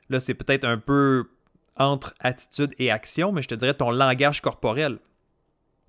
là, 0.10 0.20
c'est 0.20 0.34
peut-être 0.34 0.66
un 0.66 0.78
peu 0.78 1.30
entre 1.78 2.14
attitude 2.20 2.74
et 2.78 2.92
action, 2.92 3.32
mais 3.32 3.42
je 3.42 3.48
te 3.48 3.56
dirais 3.56 3.74
ton 3.74 3.92
langage 3.92 4.42
corporel. 4.42 5.00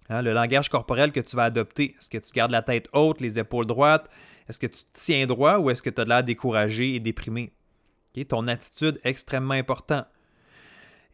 Hein, 0.09 0.23
le 0.23 0.33
langage 0.33 0.69
corporel 0.69 1.13
que 1.13 1.21
tu 1.21 1.37
vas 1.37 1.45
adopter. 1.45 1.95
Est-ce 1.99 2.11
que 2.11 2.19
tu 2.19 2.33
gardes 2.33 2.51
la 2.51 2.63
tête 2.63 2.89
haute, 2.93 3.21
les 3.21 3.39
épaules 3.39 3.67
droites? 3.67 4.09
Est-ce 4.49 4.59
que 4.59 4.67
tu 4.67 4.83
tiens 4.93 5.27
droit 5.27 5.59
ou 5.59 5.71
est-ce 5.71 5.83
que 5.83 5.91
tu 5.91 6.01
as 6.01 6.05
l'air 6.05 6.25
découragé 6.25 6.95
et 6.95 7.01
déprimé? 7.01 7.53
Ton 8.29 8.47
attitude 8.47 9.01
extrêmement 9.03 9.55
importante. 9.55 10.07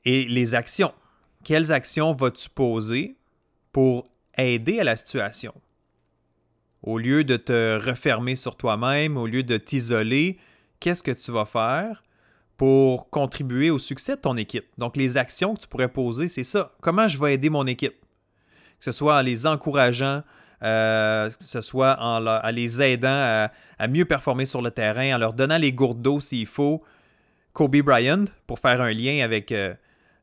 Et 0.04 0.24
les 0.24 0.54
actions. 0.54 0.92
Quelles 1.44 1.72
actions 1.72 2.14
vas-tu 2.14 2.50
poser 2.50 3.16
pour 3.72 4.06
aider 4.36 4.80
à 4.80 4.84
la 4.84 4.96
situation? 4.96 5.54
Au 6.82 6.98
lieu 6.98 7.24
de 7.24 7.36
te 7.36 7.78
refermer 7.84 8.36
sur 8.36 8.56
toi-même, 8.56 9.16
au 9.16 9.26
lieu 9.26 9.42
de 9.42 9.56
t'isoler, 9.56 10.38
qu'est-ce 10.78 11.02
que 11.02 11.10
tu 11.10 11.30
vas 11.30 11.46
faire 11.46 12.02
pour 12.56 13.08
contribuer 13.10 13.70
au 13.70 13.78
succès 13.78 14.16
de 14.16 14.20
ton 14.20 14.36
équipe? 14.36 14.66
Donc, 14.76 14.96
les 14.96 15.16
actions 15.16 15.54
que 15.54 15.60
tu 15.60 15.68
pourrais 15.68 15.92
poser, 15.92 16.28
c'est 16.28 16.44
ça. 16.44 16.74
Comment 16.82 17.08
je 17.08 17.18
vais 17.18 17.34
aider 17.34 17.48
mon 17.50 17.66
équipe? 17.66 17.98
Que 18.78 18.84
ce 18.84 18.92
soit 18.92 19.18
en 19.18 19.22
les 19.22 19.46
encourageant, 19.46 20.22
euh, 20.62 21.30
que 21.30 21.42
ce 21.42 21.60
soit 21.62 21.96
en, 22.00 22.50
les 22.50 22.82
aidant 22.82 23.08
à, 23.78 23.88
mieux 23.88 24.04
performer 24.04 24.44
sur 24.44 24.60
le 24.60 24.70
terrain, 24.70 25.14
en 25.14 25.18
leur 25.18 25.32
donnant 25.32 25.58
les 25.58 25.72
gourdes 25.72 26.02
d'eau 26.02 26.20
s'il 26.20 26.46
faut. 26.46 26.82
Kobe 27.52 27.78
Bryant, 27.78 28.26
pour 28.46 28.58
faire 28.58 28.80
un 28.80 28.92
lien 28.92 29.24
avec 29.24 29.52
euh, 29.52 29.74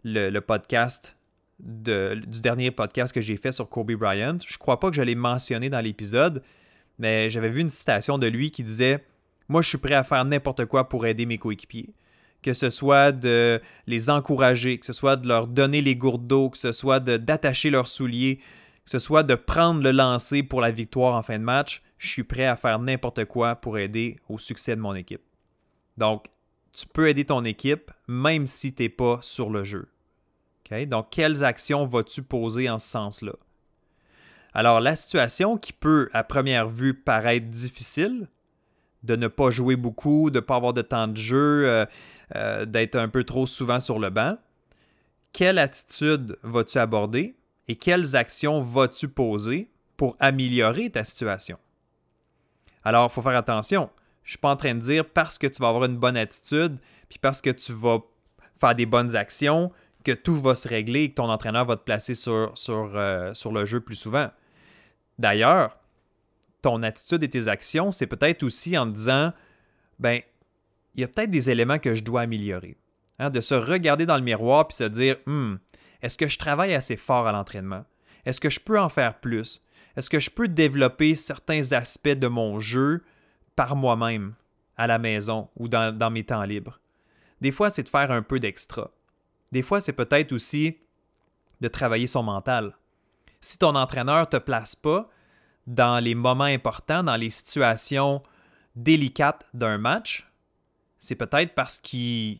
le, 0.04 0.40
podcast 0.40 1.16
du 1.60 2.40
dernier 2.42 2.72
podcast 2.72 3.14
que 3.14 3.20
j'ai 3.20 3.36
fait 3.36 3.52
sur 3.52 3.68
Kobe 3.68 3.94
Bryant. 3.94 4.38
Je 4.46 4.58
crois 4.58 4.80
pas 4.80 4.90
que 4.90 4.96
je 4.96 5.02
l'ai 5.02 5.16
mentionné 5.16 5.70
dans 5.70 5.82
l'épisode, 5.82 6.44
mais 7.00 7.30
j'avais 7.30 7.50
vu 7.50 7.62
une 7.62 7.72
citation 7.72 8.18
de 8.18 8.28
lui 8.28 8.52
qui 8.52 8.64
disait 8.64 9.04
Moi, 9.50 9.62
je 9.62 9.70
suis 9.70 9.78
prêt 9.80 9.96
à 9.96 10.04
faire 10.04 10.24
n'importe 10.24 10.66
quoi 10.66 10.88
pour 10.88 11.06
aider 11.06 11.26
mes 11.26 11.38
coéquipiers. 11.38 11.90
Que 12.44 12.54
ce 12.54 12.70
soit 12.70 13.12
de 13.12 13.60
les 13.88 14.10
encourager, 14.12 14.78
que 14.78 14.86
ce 14.86 14.94
soit 14.94 15.16
de 15.16 15.28
leur 15.28 15.48
donner 15.48 15.82
les 15.82 15.96
gourdes 15.96 16.28
d'eau, 16.28 16.52
que 16.52 16.60
ce 16.60 16.72
soit 16.72 17.00
d'attacher 17.00 17.72
leurs 17.72 17.88
souliers, 17.88 18.40
que 18.88 18.92
ce 18.92 19.00
soit 19.00 19.24
de 19.24 19.36
prendre 19.36 19.84
le 19.84 19.92
lancer 19.92 20.44
pour 20.44 20.62
la 20.62 20.72
victoire 20.72 21.16
en 21.16 21.22
fin 21.22 21.38
de 21.38 21.44
match, 21.44 21.84
je 21.98 22.08
suis 22.08 22.24
prêt 22.24 22.46
à 22.46 22.56
faire 22.56 22.80
n'importe 22.80 23.26
quoi 23.26 23.58
pour 23.58 23.78
aider 23.78 24.16
au 24.30 24.40
succès 24.40 24.78
de 24.78 24.82
mon 24.82 24.96
équipe. 24.96 25.24
Donc, 25.98 26.28
tu 26.72 26.88
peux 26.88 27.10
aider 27.10 27.26
ton 27.26 27.44
équipe 27.44 27.92
même 28.08 28.48
si 28.48 28.74
tu 28.74 28.84
n'es 28.84 28.90
pas 28.90 29.20
sur 29.22 29.50
le 29.50 29.66
jeu. 29.66 29.90
Donc, 30.86 31.08
quelles 31.12 31.44
actions 31.44 31.86
vas-tu 31.86 32.24
poser 32.24 32.70
en 32.70 32.80
ce 32.80 32.88
sens-là? 32.88 33.34
Alors, 34.54 34.80
la 34.80 34.96
situation 34.96 35.58
qui 35.58 35.74
peut, 35.74 36.08
à 36.14 36.24
première 36.24 36.70
vue, 36.70 36.94
paraître 36.94 37.48
difficile, 37.48 38.30
de 39.04 39.18
ne 39.18 39.28
pas 39.28 39.52
jouer 39.52 39.76
beaucoup, 39.76 40.30
de 40.30 40.38
ne 40.38 40.46
pas 40.46 40.56
avoir 40.56 40.72
de 40.72 40.82
temps 40.82 41.10
de 41.10 41.18
jeu, 41.18 41.68
euh, 41.68 41.86
euh, 42.38 42.64
d'être 42.64 42.96
un 42.96 43.10
peu 43.10 43.26
trop 43.26 43.48
souvent 43.48 43.82
sur 43.82 44.00
le 44.00 44.12
banc, 44.12 44.38
quelle 45.34 45.58
attitude 45.58 46.38
vas-tu 46.42 46.78
aborder? 46.78 47.37
Et 47.68 47.76
quelles 47.76 48.16
actions 48.16 48.62
vas-tu 48.64 49.08
poser 49.08 49.70
pour 49.96 50.16
améliorer 50.20 50.90
ta 50.90 51.04
situation? 51.04 51.58
Alors, 52.84 53.10
il 53.12 53.14
faut 53.14 53.22
faire 53.22 53.36
attention. 53.36 53.90
Je 54.24 54.30
ne 54.30 54.32
suis 54.32 54.38
pas 54.38 54.52
en 54.52 54.56
train 54.56 54.76
de 54.76 54.80
dire 54.80 55.06
parce 55.06 55.38
que 55.38 55.48
tu 55.48 55.62
vas 55.62 55.70
avoir 55.70 55.86
une 55.86 55.98
bonne 55.98 56.18
attitude, 56.18 56.78
puis 57.10 57.20
parce 57.20 57.42
que 57.42 57.50
tu 57.50 57.74
vas 57.74 58.00
faire 58.60 58.76
des 58.76 58.86
bonnes 58.86 59.16
actions, 59.16 59.72
que 60.04 60.14
tout 60.14 60.40
va 60.40 60.56
se 60.56 60.68
régler 60.68 61.04
et 61.04 61.10
que 61.10 61.16
ton 61.16 61.30
entraîneur 61.30 61.66
va 61.66 61.76
te 61.76 61.84
placer 61.84 62.16
sur, 62.16 62.54
euh, 62.70 63.34
le 63.52 63.66
jeu 63.66 63.82
plus 63.82 63.96
souvent. 63.96 64.30
D'ailleurs, 65.20 65.78
ton 66.62 66.82
attitude 66.84 67.24
et 67.24 67.30
tes 67.30 67.48
actions, 67.48 67.92
c'est 67.92 68.08
peut-être 68.08 68.44
aussi 68.44 68.78
en 68.78 68.90
te 68.90 68.96
disant, 68.96 69.34
ben, 70.00 70.22
il 70.96 71.02
y 71.02 71.04
a 71.04 71.08
peut-être 71.08 71.32
des 71.32 71.50
éléments 71.50 71.80
que 71.80 71.94
je 71.94 72.04
dois 72.04 72.22
améliorer. 72.22 72.78
Hein, 73.20 73.32
de 73.32 73.42
se 73.42 73.56
regarder 73.56 74.06
dans 74.06 74.16
le 74.16 74.24
miroir 74.24 74.68
et 74.70 74.74
se 74.74 74.84
dire, 74.84 75.18
hmm, 75.26 75.56
est-ce 76.02 76.18
que 76.18 76.28
je 76.28 76.38
travaille 76.38 76.74
assez 76.74 76.98
fort 76.98 77.28
à 77.28 77.32
l'entraînement? 77.32 77.86
Est-ce 78.26 78.40
que 78.40 78.50
je 78.50 78.60
peux 78.60 78.80
en 78.80 78.90
faire 78.90 79.20
plus? 79.20 79.62
Est-ce 79.96 80.10
que 80.10 80.20
je 80.20 80.30
peux 80.30 80.48
développer 80.48 81.16
certains 81.16 81.72
aspects 81.72 82.10
de 82.10 82.28
mon 82.28 82.60
jeu 82.60 83.04
par 83.56 83.76
moi-même, 83.76 84.36
à 84.76 84.86
la 84.86 85.00
maison 85.00 85.50
ou 85.56 85.68
dans, 85.68 86.12
mes 86.12 86.24
temps 86.24 86.44
libres? 86.44 86.80
Des 87.42 87.52
fois, 87.52 87.70
c'est 87.70 87.84
de 87.84 87.90
faire 87.90 88.12
un 88.12 88.22
peu 88.22 88.40
d'extra. 88.40 88.92
Des 89.52 89.64
fois, 89.64 89.82
c'est 89.82 89.94
peut-être 89.94 90.34
aussi 90.34 90.78
de 91.62 91.68
travailler 91.68 92.08
son 92.08 92.22
mental. 92.22 92.78
Si 93.42 93.58
ton 93.58 93.76
entraîneur 93.76 94.22
ne 94.22 94.26
te 94.26 94.38
place 94.38 94.76
pas 94.76 95.10
dans 95.66 96.04
les 96.04 96.16
moments 96.16 96.44
importants, 96.44 97.04
dans 97.04 97.16
les 97.16 97.30
situations 97.30 98.22
délicates 98.76 99.46
d'un 99.54 99.78
match, 99.78 100.30
c'est 101.00 101.16
peut-être 101.16 101.56
parce 101.56 101.80
qu'il 101.80 102.40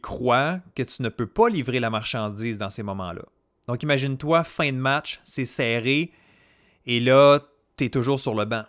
croit 0.00 0.60
que 0.74 0.82
tu 0.82 1.02
ne 1.02 1.08
peux 1.08 1.26
pas 1.26 1.48
livrer 1.48 1.80
la 1.80 1.90
marchandise 1.90 2.58
dans 2.58 2.70
ces 2.70 2.82
moments-là. 2.82 3.22
Donc 3.66 3.82
imagine-toi, 3.82 4.44
fin 4.44 4.72
de 4.72 4.78
match, 4.78 5.20
c'est 5.24 5.44
serré, 5.44 6.12
et 6.86 7.00
là, 7.00 7.40
tu 7.76 7.84
es 7.84 7.88
toujours 7.88 8.20
sur 8.20 8.34
le 8.34 8.44
banc. 8.44 8.64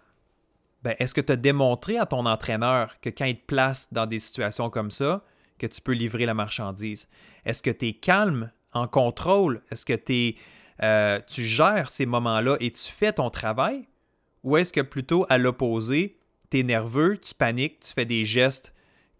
Ben, 0.83 0.95
Est-ce 0.99 1.13
que 1.13 1.21
tu 1.21 1.31
as 1.31 1.35
démontré 1.35 1.97
à 1.97 2.05
ton 2.05 2.25
entraîneur 2.25 2.99
que 2.99 3.09
quand 3.09 3.25
il 3.25 3.37
te 3.37 3.45
place 3.45 3.87
dans 3.91 4.05
des 4.05 4.19
situations 4.19 4.69
comme 4.69 4.91
ça, 4.91 5.23
que 5.59 5.67
tu 5.67 5.81
peux 5.81 5.93
livrer 5.93 6.25
la 6.25 6.33
marchandise? 6.33 7.07
Est-ce 7.45 7.61
que 7.61 7.69
tu 7.69 7.87
es 7.87 7.93
calme, 7.93 8.51
en 8.73 8.87
contrôle? 8.87 9.61
Est-ce 9.71 9.85
que 9.85 9.93
euh, 10.83 11.19
tu 11.27 11.45
gères 11.45 11.89
ces 11.89 12.05
moments-là 12.05 12.57
et 12.59 12.71
tu 12.71 12.91
fais 12.91 13.13
ton 13.13 13.29
travail? 13.29 13.87
Ou 14.43 14.57
est-ce 14.57 14.73
que 14.73 14.81
plutôt 14.81 15.25
à 15.29 15.37
l'opposé, 15.37 16.17
tu 16.49 16.59
es 16.59 16.63
nerveux, 16.63 17.17
tu 17.17 17.33
paniques, 17.33 17.79
tu 17.79 17.93
fais 17.93 18.05
des 18.05 18.25
gestes 18.25 18.73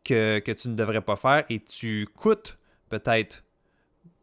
que, 0.08 0.52
tu 0.52 0.70
ne 0.70 0.76
devrais 0.76 1.02
pas 1.02 1.16
faire 1.16 1.44
et 1.50 1.64
tu 1.64 2.08
coûtes 2.18 2.58
peut-être, 2.90 3.44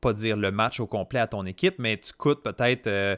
pas 0.00 0.12
dire 0.12 0.36
le 0.36 0.50
match 0.50 0.80
au 0.80 0.86
complet 0.86 1.20
à 1.20 1.26
ton 1.26 1.44
équipe, 1.46 1.76
mais 1.78 1.98
tu 1.98 2.12
coûtes 2.12 2.42
peut-être 2.42 2.86
euh, 2.86 3.16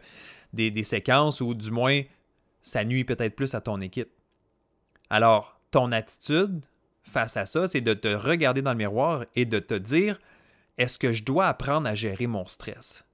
des, 0.52 0.70
des 0.70 0.85
séquences 0.85 1.40
ou 1.40 1.54
du 1.54 1.70
moins 1.70 2.02
ça 2.62 2.85
nuit 2.85 3.04
peut-être 3.04 3.37
plus 3.37 3.54
à 3.54 3.61
ton 3.61 3.80
équipe. 3.80 4.11
Alors, 5.08 5.61
ton 5.70 5.92
attitude, 5.92 6.64
face 7.04 7.37
à 7.37 7.46
ça, 7.46 7.68
c'est 7.68 7.80
de 7.80 7.94
te 7.94 8.08
regarder 8.08 8.61
dans 8.61 8.73
le 8.73 8.78
miroir 8.78 9.25
et 9.37 9.44
de 9.44 9.61
te 9.61 9.75
dire 9.75 10.18
est-ce 10.78 10.99
que 10.99 11.12
je 11.12 11.23
dois 11.23 11.46
apprendre 11.46 11.88
à 11.88 11.94
gérer 11.94 12.26
mon 12.26 12.46
stress? 12.46 13.04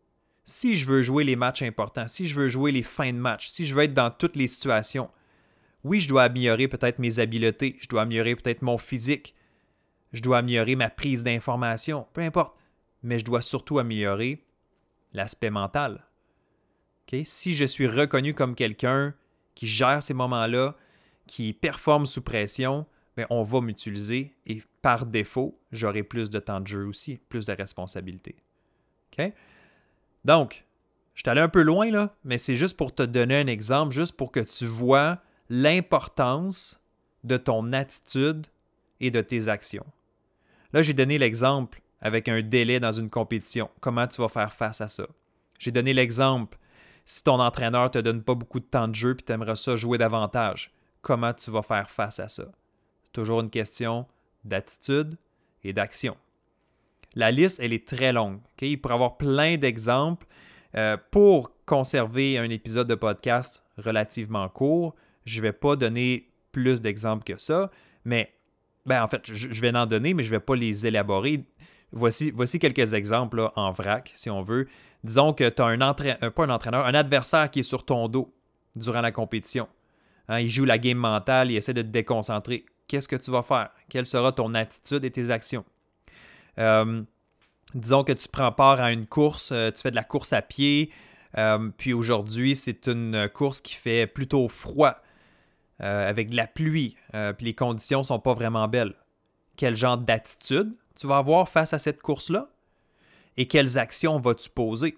Si 0.45 0.77
je 0.77 0.87
veux 0.87 1.03
jouer 1.03 1.23
les 1.23 1.37
matchs 1.37 1.63
importants, 1.63 2.09
si 2.09 2.27
je 2.27 2.35
veux 2.35 2.49
jouer 2.49 2.73
les 2.73 2.83
fins 2.83 3.13
de 3.13 3.19
match, 3.19 3.47
si 3.47 3.67
je 3.67 3.75
veux 3.75 3.85
être 3.85 3.95
dans 3.95 4.11
toutes 4.11 4.37
les 4.37 4.49
situations, 4.49 5.11
oui, 5.85 6.01
je 6.01 6.09
dois 6.09 6.25
améliorer 6.25 6.67
peut-être 6.67 6.99
mes 6.99 7.19
habiletés, 7.19 7.77
je 7.81 7.89
dois 7.89 8.03
améliorer 8.03 8.35
peut-être 8.37 8.63
mon 8.63 8.79
physique, 8.79 9.35
je 10.13 10.23
dois 10.23 10.39
améliorer 10.39 10.77
ma 10.77 10.91
prise 10.91 11.25
d'information, 11.25 12.07
peu 12.13 12.21
importe, 12.21 12.57
mais 13.03 13.19
je 13.19 13.25
dois 13.25 13.43
surtout 13.43 13.79
améliorer 13.79 14.45
l'aspect 15.13 15.51
mental. 15.51 16.05
Si 17.25 17.55
je 17.55 17.67
suis 17.67 17.87
reconnu 17.87 18.33
comme 18.33 18.55
quelqu'un 18.55 19.15
qui 19.55 19.67
gère 19.67 20.03
ces 20.03 20.15
moments-là, 20.15 20.77
qui 21.27 21.53
performe 21.53 22.07
sous 22.07 22.23
pression, 22.23 22.87
mais 23.17 23.27
on 23.29 23.43
va 23.43 23.61
m'utiliser 23.61 24.35
et 24.47 24.63
par 24.81 25.05
défaut, 25.05 25.53
j'aurai 25.73 26.03
plus 26.03 26.31
de 26.31 26.39
temps 26.39 26.61
de 26.61 26.67
jeu 26.67 26.87
aussi, 26.87 27.19
plus 27.29 27.45
de 27.45 27.53
responsabilités. 27.53 28.37
OK? 29.13 29.33
Donc, 30.25 30.65
je 31.15 31.21
suis 31.21 31.29
allé 31.29 31.43
un 31.43 31.51
peu 31.51 31.63
loin 31.63 31.91
là, 31.91 32.15
mais 32.25 32.39
c'est 32.39 32.57
juste 32.57 32.77
pour 32.77 32.95
te 32.95 33.03
donner 33.03 33.39
un 33.39 33.47
exemple, 33.47 33.93
juste 33.93 34.17
pour 34.17 34.33
que 34.33 34.41
tu 34.41 34.65
vois 34.65 35.19
l'importance 35.51 36.81
de 37.25 37.37
ton 37.37 37.75
attitude 37.75 38.47
et 39.01 39.11
de 39.11 39.21
tes 39.21 39.49
actions. 39.49 39.87
Là, 40.73 40.83
j'ai 40.83 40.95
donné 40.95 41.19
l'exemple 41.19 41.81
avec 42.01 42.29
un 42.29 42.43
délai 42.43 42.81
dans 42.81 42.93
une 42.93 43.11
compétition. 43.11 43.71
Comment 43.81 44.07
tu 44.07 44.21
vas 44.21 44.29
faire 44.29 44.53
face 44.53 44.81
à 44.81 44.89
ça? 44.89 45.07
J'ai 45.59 45.71
donné 45.71 45.93
l'exemple 45.93 46.59
si 47.05 47.23
ton 47.23 47.41
entraîneur 47.41 47.85
ne 47.85 47.89
te 47.89 47.99
donne 47.99 48.23
pas 48.23 48.35
beaucoup 48.35 48.61
de 48.61 48.65
temps 48.65 48.89
de 48.89 48.95
jeu 48.95 49.17
et 49.19 49.23
tu 49.23 49.33
aimerais 49.33 49.57
ça 49.57 49.77
jouer 49.77 49.99
davantage. 49.99 50.73
Comment 51.01 51.33
tu 51.33 51.51
vas 51.51 51.63
faire 51.63 51.91
face 51.91 52.21
à 52.21 52.29
ça? 52.29 52.45
toujours 53.13 53.41
une 53.41 53.51
question 53.51 54.07
d'attitude 54.45 55.17
et 55.63 55.73
d'action. 55.73 56.17
La 57.15 57.31
liste, 57.31 57.61
elle 57.61 57.73
est 57.73 57.87
très 57.87 58.13
longue. 58.13 58.41
Il 58.61 58.81
pourrait 58.81 58.95
y 58.95 58.97
avoir 58.97 59.17
plein 59.19 59.57
d'exemples. 59.57 60.27
Euh, 60.75 60.97
pour 61.11 61.53
conserver 61.67 62.39
un 62.39 62.49
épisode 62.49 62.89
de 62.89 62.95
podcast 62.95 63.63
relativement 63.77 64.49
court, 64.49 64.95
je 65.27 65.39
ne 65.39 65.43
vais 65.43 65.53
pas 65.53 65.77
donner 65.77 66.31
plus 66.51 66.81
d'exemples 66.81 67.25
que 67.25 67.39
ça, 67.39 67.71
mais 68.07 68.33
ben, 68.87 69.03
en 69.03 69.09
fait, 69.09 69.23
je, 69.33 69.61
vais 69.61 69.75
en 69.77 69.87
donner, 69.87 70.15
mais 70.15 70.23
je 70.23 70.29
ne 70.29 70.37
vais 70.37 70.41
pas 70.41 70.57
les 70.57 70.87
élaborer. 70.87 71.45
Voici, 71.93 72.31
voici 72.31 72.59
quelques 72.59 72.95
exemples 72.95 73.51
en 73.55 73.71
vrac, 73.73 74.13
si 74.15 74.31
on 74.31 74.43
veut. 74.43 74.67
Disons 75.05 75.33
que 75.33 75.49
tu 75.49 75.63
as 75.63 75.67
un 75.67 75.81
entraîneur, 75.81 76.33
pas 76.33 76.45
un 76.45 76.51
entraîneur, 76.51 76.87
un 76.87 76.95
adversaire 76.95 77.51
qui 77.51 77.61
est 77.61 77.65
sur 77.65 77.85
ton 77.85 78.09
dos 78.09 78.33
durant 78.77 79.01
la 79.01 79.13
compétition. 79.13 79.69
Hein, 80.29 80.41
il 80.41 80.49
joue 80.49 80.65
la 80.65 80.79
game 80.79 80.99
mentale, 80.99 81.51
il 81.51 81.57
essaie 81.57 81.75
de 81.75 81.83
te 81.83 81.89
déconcentrer 81.89 82.65
qu'est-ce 82.87 83.09
que 83.09 83.17
tu 83.17 83.31
vas 83.31 83.43
faire? 83.43 83.71
Quelle 83.89 84.07
sera 84.07 84.33
ton 84.33 84.55
attitude 84.55 85.05
et 85.05 85.11
tes 85.11 85.31
actions? 85.31 85.65
Euh, 86.59 87.03
disons 87.75 88.05
que 88.05 88.13
tu 88.13 88.29
prends 88.29 88.53
part 88.53 88.81
à 88.81 88.93
une 88.93 89.07
course, 89.07 89.51
euh, 89.53 89.71
tu 89.71 89.81
fais 89.81 89.91
de 89.91 89.97
la 89.97 90.05
course 90.05 90.33
à 90.33 90.43
pied, 90.43 90.91
euh, 91.39 91.71
puis 91.77 91.93
aujourd'hui, 91.93 92.55
c'est 92.55 92.87
une 92.87 93.29
course 93.33 93.61
qui 93.61 93.75
fait 93.75 94.07
plutôt 94.07 94.49
froid, 94.49 94.97
avec 95.83 96.31
de 96.31 96.37
la 96.37 96.47
pluie, 96.47 96.97
puis 97.11 97.47
les 97.47 97.55
conditions 97.55 98.03
sont 98.03 98.19
pas 98.19 98.35
vraiment 98.35 98.69
belles. 98.69 98.95
Quel 99.57 99.77
genre 99.77 99.99
d'attitude 99.99 100.75
tu 100.99 101.07
vas 101.07 101.19
avoir 101.19 101.49
face 101.49 101.73
à 101.73 101.79
cette 101.79 102.01
course-là? 102.01 102.49
Et 103.37 103.47
quelles 103.47 103.79
actions 103.79 104.19
vas-tu 104.19 104.49
poser? 104.49 104.97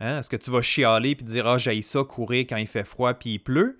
Hein? 0.00 0.18
Est-ce 0.18 0.28
que 0.30 0.36
tu 0.36 0.50
vas 0.50 0.62
chialer 0.62 1.14
puis 1.14 1.24
dire 1.24 1.46
Ah, 1.46 1.58
j'ai 1.58 1.80
ça 1.82 2.04
courir 2.04 2.46
quand 2.48 2.56
il 2.56 2.66
fait 2.66 2.84
froid 2.84 3.14
puis 3.14 3.34
il 3.34 3.38
pleut? 3.38 3.78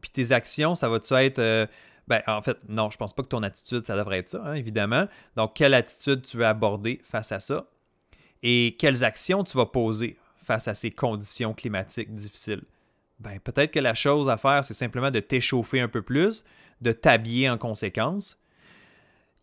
Puis 0.00 0.10
tes 0.10 0.32
actions, 0.32 0.74
ça 0.74 0.88
va-tu 0.88 1.14
être 1.14 1.68
ben, 2.08 2.22
en 2.26 2.40
fait, 2.40 2.56
non, 2.68 2.90
je 2.90 2.96
pense 2.96 3.12
pas 3.12 3.22
que 3.22 3.28
ton 3.28 3.42
attitude, 3.42 3.86
ça 3.86 3.94
devrait 3.94 4.18
être 4.18 4.30
ça, 4.30 4.42
hein, 4.42 4.54
évidemment. 4.54 5.06
Donc, 5.36 5.54
quelle 5.54 5.74
attitude 5.74 6.22
tu 6.22 6.38
veux 6.38 6.46
aborder 6.46 7.02
face 7.04 7.32
à 7.32 7.40
ça? 7.40 7.66
Et 8.42 8.76
quelles 8.78 9.04
actions 9.04 9.44
tu 9.44 9.58
vas 9.58 9.66
poser 9.66 10.16
face 10.42 10.68
à 10.68 10.74
ces 10.74 10.90
conditions 10.90 11.52
climatiques 11.52 12.14
difficiles? 12.14 12.62
Ben, 13.20 13.40
peut-être 13.40 13.72
que 13.72 13.80
la 13.80 13.94
chose 13.94 14.28
à 14.28 14.36
faire, 14.36 14.64
c'est 14.64 14.74
simplement 14.74 15.10
de 15.10 15.20
t'échauffer 15.20 15.80
un 15.80 15.88
peu 15.88 16.02
plus, 16.02 16.44
de 16.80 16.92
t'habiller 16.92 17.50
en 17.50 17.58
conséquence. 17.58 18.38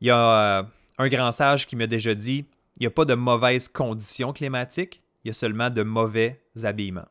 Il 0.01 0.07
y 0.07 0.11
a 0.11 0.59
euh, 0.59 0.63
un 0.97 1.07
grand 1.09 1.31
sage 1.31 1.67
qui 1.67 1.75
m'a 1.75 1.87
déjà 1.87 2.15
dit 2.15 2.45
il 2.77 2.81
n'y 2.81 2.87
a 2.87 2.91
pas 2.91 3.05
de 3.05 3.13
mauvaises 3.13 3.67
conditions 3.67 4.33
climatiques, 4.33 5.01
il 5.23 5.29
y 5.29 5.31
a 5.31 5.33
seulement 5.33 5.69
de 5.69 5.83
mauvais 5.83 6.41
habillements. 6.63 7.07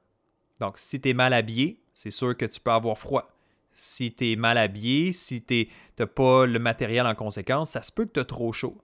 Donc, 0.60 0.78
si 0.78 1.00
tu 1.00 1.10
es 1.10 1.14
mal 1.14 1.32
habillé, 1.32 1.80
c'est 1.94 2.10
sûr 2.10 2.36
que 2.36 2.44
tu 2.44 2.60
peux 2.60 2.70
avoir 2.70 2.98
froid 2.98 3.34
si 3.74 4.14
tu 4.14 4.30
es 4.30 4.36
mal 4.36 4.56
habillé, 4.56 5.12
si 5.12 5.42
tu 5.42 5.68
n'as 5.98 6.06
pas 6.06 6.46
le 6.46 6.58
matériel 6.58 7.06
en 7.06 7.14
conséquence, 7.14 7.70
ça 7.70 7.82
se 7.82 7.92
peut 7.92 8.06
que 8.06 8.12
tu 8.12 8.20
as 8.20 8.24
trop 8.24 8.52
chaud. 8.52 8.80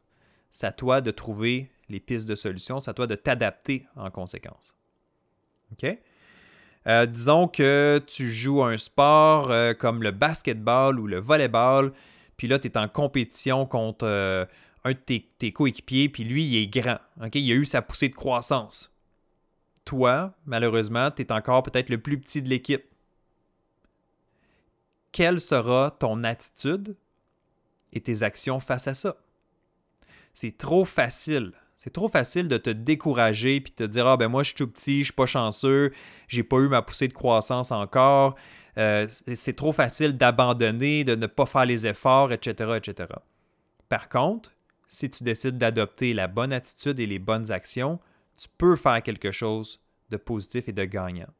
C'est 0.51 0.67
à 0.67 0.73
toi 0.73 1.01
de 1.01 1.13
trouver 1.13 1.71
les 1.89 2.01
pistes 2.01 2.29
de 2.29 2.35
solutions, 2.35 2.81
c'est 2.81 2.91
à 2.91 2.95
toi 2.95 3.07
de 3.07 3.15
t'adapter 3.15 3.87
en 3.97 4.11
conséquence. 4.11 4.75
OK? 5.73 5.97
Euh, 6.87 7.07
disons 7.07 7.47
que 7.47 8.01
tu 8.07 8.31
joues 8.31 8.63
un 8.63 8.79
sport 8.79 9.51
euh, 9.51 9.75
comme 9.75 10.03
le 10.03 10.13
basketball 10.13 10.99
ou 10.99 11.07
le 11.07 11.19
volleyball, 11.19 11.93
puis 12.37 12.49
là, 12.49 12.59
tu 12.59 12.69
es 12.69 12.79
en 12.79 12.89
compétition 12.89 13.67
contre 13.67 14.07
euh, 14.07 14.47
un 14.85 14.93
de 14.93 15.19
tes, 15.39 15.53
coéquipiers, 15.53 16.09
puis 16.09 16.25
lui, 16.25 16.45
il 16.45 16.63
est 16.63 16.67
grand. 16.67 16.99
Il 17.35 17.53
a 17.53 17.55
eu 17.55 17.67
sa 17.67 17.83
poussée 17.83 18.09
de 18.09 18.15
croissance. 18.15 18.91
Toi, 19.85 20.33
malheureusement, 20.47 21.11
tu 21.11 21.23
es 21.23 21.33
encore 21.33 21.63
peut-être 21.63 21.91
le 21.91 21.99
plus 21.99 22.19
petit 22.19 22.41
de 22.41 22.49
l'équipe 22.49 22.85
quelle 25.13 25.41
sera 25.41 25.91
ton 25.91 26.25
attitude 26.25 26.97
et 27.93 28.01
tes 28.01 28.23
actions 28.23 28.61
face 28.61 28.87
à 28.87 28.95
ça? 28.95 29.17
C'est 30.33 30.57
trop 30.57 30.85
facile. 30.85 31.53
C'est 31.83 31.95
trop 31.95 32.11
facile 32.11 32.47
de 32.47 32.59
te 32.59 32.69
décourager 32.69 33.59
puis 33.63 33.73
de 33.73 33.87
te 33.87 33.91
dire 33.91 34.07
Ah 34.07 34.19
ben 34.19 34.29
moi 34.29 34.43
je 34.43 34.49
suis 34.49 34.57
tout 34.57 34.69
petit, 34.69 34.99
je 34.99 35.05
suis 35.05 35.13
pas 35.15 35.25
chanceux, 35.25 35.93
j'ai 36.29 36.43
pas 36.43 36.59
eu 36.59 36.69
ma 36.69 36.83
poussée 36.83 37.09
de 37.09 37.15
croissance 37.15 37.73
encore. 37.73 38.37
Euh, 38.77 39.07
c'est 39.09 39.57
trop 39.57 39.73
facile 39.73 40.13
d'abandonner, 40.13 41.05
de 41.05 41.15
ne 41.15 41.27
pas 41.27 41.47
faire 41.47 41.65
les 41.65 41.87
efforts, 41.87 42.33
etc., 42.33 42.73
etc. 42.77 43.09
Par 43.89 44.11
contre, 44.11 44.53
si 44.89 45.09
tu 45.09 45.25
décides 45.25 45.57
d'adopter 45.57 46.13
la 46.13 46.29
bonne 46.29 46.53
attitude 46.53 47.01
et 47.01 47.07
les 47.07 47.19
bonnes 47.19 47.51
actions, 47.51 47.99
tu 48.37 48.49
peux 48.59 48.77
faire 48.77 49.03
quelque 49.03 49.33
chose 49.33 49.81
de 50.11 50.19
positif 50.19 50.69
et 50.69 50.73
de 50.73 50.85
gagnant. 50.85 51.31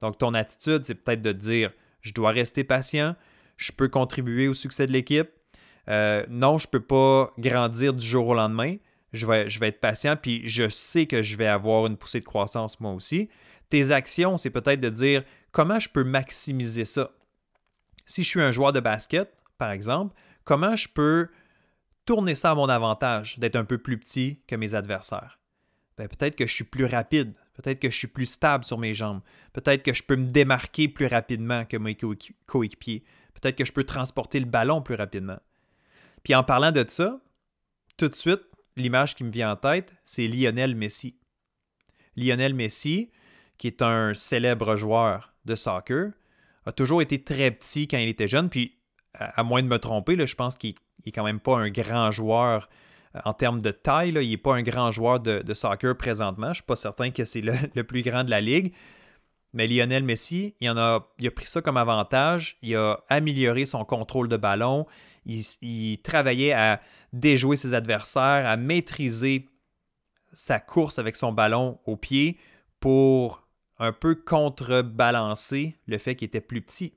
Donc, 0.00 0.18
ton 0.18 0.34
attitude, 0.34 0.84
c'est 0.84 0.94
peut-être 0.94 1.22
de 1.22 1.32
dire 1.32 1.72
je 2.00 2.12
dois 2.12 2.30
rester 2.30 2.62
patient, 2.62 3.16
je 3.56 3.72
peux 3.72 3.88
contribuer 3.88 4.46
au 4.46 4.54
succès 4.54 4.86
de 4.86 4.92
l'équipe. 4.92 5.30
Euh, 5.88 6.24
non, 6.28 6.58
je 6.58 6.68
ne 6.68 6.70
peux 6.70 6.80
pas 6.80 7.28
grandir 7.38 7.92
du 7.92 8.06
jour 8.06 8.28
au 8.28 8.34
lendemain. 8.34 8.76
Je 9.12 9.26
vais, 9.26 9.68
être 9.68 9.80
patient, 9.80 10.16
puis 10.16 10.48
je 10.48 10.68
sais 10.68 11.06
que 11.06 11.22
je 11.22 11.36
vais 11.36 11.46
avoir 11.46 11.86
une 11.86 11.96
poussée 11.96 12.20
de 12.20 12.24
croissance 12.24 12.80
moi 12.80 12.92
aussi. 12.92 13.28
Tes 13.68 13.90
actions, 13.90 14.36
c'est 14.36 14.50
peut-être 14.50 14.80
de 14.80 14.88
dire 14.88 15.24
comment 15.52 15.80
je 15.80 15.88
peux 15.88 16.04
maximiser 16.04 16.84
ça? 16.84 17.10
Si 18.06 18.22
je 18.22 18.28
suis 18.28 18.40
un 18.40 18.52
joueur 18.52 18.72
de 18.72 18.80
basket, 18.80 19.32
par 19.58 19.70
exemple, 19.70 20.14
comment 20.44 20.76
je 20.76 20.88
peux 20.88 21.28
tourner 22.04 22.34
ça 22.34 22.52
à 22.52 22.54
mon 22.54 22.68
avantage, 22.68 23.38
d'être 23.38 23.56
un 23.56 23.64
peu 23.64 23.78
plus 23.78 23.98
petit 23.98 24.40
que 24.46 24.56
mes 24.56 24.74
adversaires? 24.74 25.38
Ben, 25.96 26.08
peut-être 26.08 26.36
que 26.36 26.46
je 26.46 26.54
suis 26.54 26.64
plus 26.64 26.86
rapide, 26.86 27.34
peut-être 27.54 27.78
que 27.78 27.90
je 27.90 27.96
suis 27.96 28.08
plus 28.08 28.26
stable 28.26 28.64
sur 28.64 28.78
mes 28.78 28.94
jambes, 28.94 29.20
peut-être 29.52 29.82
que 29.82 29.92
je 29.92 30.02
peux 30.02 30.16
me 30.16 30.26
démarquer 30.26 30.88
plus 30.88 31.06
rapidement 31.06 31.64
que 31.64 31.76
mes 31.76 31.96
coéquipiers, 32.46 33.04
peut-être 33.34 33.56
que 33.56 33.64
je 33.64 33.72
peux 33.72 33.84
transporter 33.84 34.40
le 34.40 34.46
ballon 34.46 34.82
plus 34.82 34.94
rapidement. 34.94 35.38
Puis 36.22 36.34
en 36.34 36.42
parlant 36.42 36.72
de 36.72 36.84
ça, 36.88 37.20
tout 37.96 38.08
de 38.08 38.14
suite, 38.14 38.42
l'image 38.76 39.14
qui 39.14 39.24
me 39.24 39.30
vient 39.30 39.52
en 39.52 39.56
tête, 39.56 39.94
c'est 40.04 40.28
Lionel 40.28 40.74
Messi. 40.74 41.16
Lionel 42.16 42.54
Messi, 42.54 43.10
qui 43.58 43.66
est 43.66 43.82
un 43.82 44.14
célèbre 44.14 44.76
joueur 44.76 45.34
de 45.44 45.54
soccer, 45.54 46.12
a 46.66 46.72
toujours 46.72 47.02
été 47.02 47.22
très 47.22 47.50
petit 47.50 47.88
quand 47.88 47.98
il 47.98 48.08
était 48.08 48.28
jeune, 48.28 48.50
puis 48.50 48.78
à, 49.14 49.42
moins 49.42 49.62
de 49.62 49.68
me 49.68 49.78
tromper, 49.78 50.26
je 50.26 50.34
pense 50.34 50.56
qu'il 50.56 50.74
n'est 51.04 51.12
quand 51.12 51.24
même 51.24 51.40
pas 51.40 51.56
un 51.56 51.70
grand 51.70 52.10
joueur 52.10 52.68
euh, 53.16 53.20
en 53.24 53.32
termes 53.32 53.60
de 53.60 53.70
taille. 53.70 54.10
il 54.10 54.30
n'est 54.30 54.36
pas 54.36 54.54
un 54.54 54.62
grand 54.62 54.92
joueur 54.92 55.20
de, 55.20 55.54
soccer 55.54 55.96
présentement. 55.96 56.46
Je 56.46 56.50
ne 56.50 56.54
suis 56.54 56.62
pas 56.62 56.76
certain 56.76 57.10
que 57.10 57.24
c'est 57.24 57.40
le, 57.74 57.82
plus 57.82 58.02
grand 58.02 58.24
de 58.24 58.30
la 58.30 58.40
ligue. 58.40 58.72
Mais 59.52 59.66
Lionel 59.66 60.04
Messi, 60.04 60.54
il, 60.60 60.70
en 60.70 60.76
a, 60.76 61.08
il 61.18 61.26
a 61.26 61.30
pris 61.32 61.46
ça 61.46 61.60
comme 61.60 61.76
avantage. 61.76 62.56
Il 62.62 62.76
a 62.76 63.00
amélioré 63.08 63.66
son 63.66 63.84
contrôle 63.84 64.28
de 64.28 64.36
ballon. 64.36 64.86
Il, 65.26 65.42
il 65.62 65.98
travaillait 66.02 66.52
à 66.52 66.80
déjouer 67.12 67.56
ses 67.56 67.74
adversaires, 67.74 68.46
à 68.46 68.56
maîtriser 68.56 69.48
sa 70.32 70.60
course 70.60 70.98
avec 70.98 71.16
son 71.16 71.32
ballon 71.32 71.78
au 71.86 71.96
pied 71.96 72.38
pour 72.78 73.46
un 73.78 73.92
peu 73.92 74.14
contrebalancer 74.14 75.76
le 75.86 75.98
fait 75.98 76.14
qu'il 76.14 76.26
était 76.26 76.40
plus 76.40 76.62
petit 76.62 76.94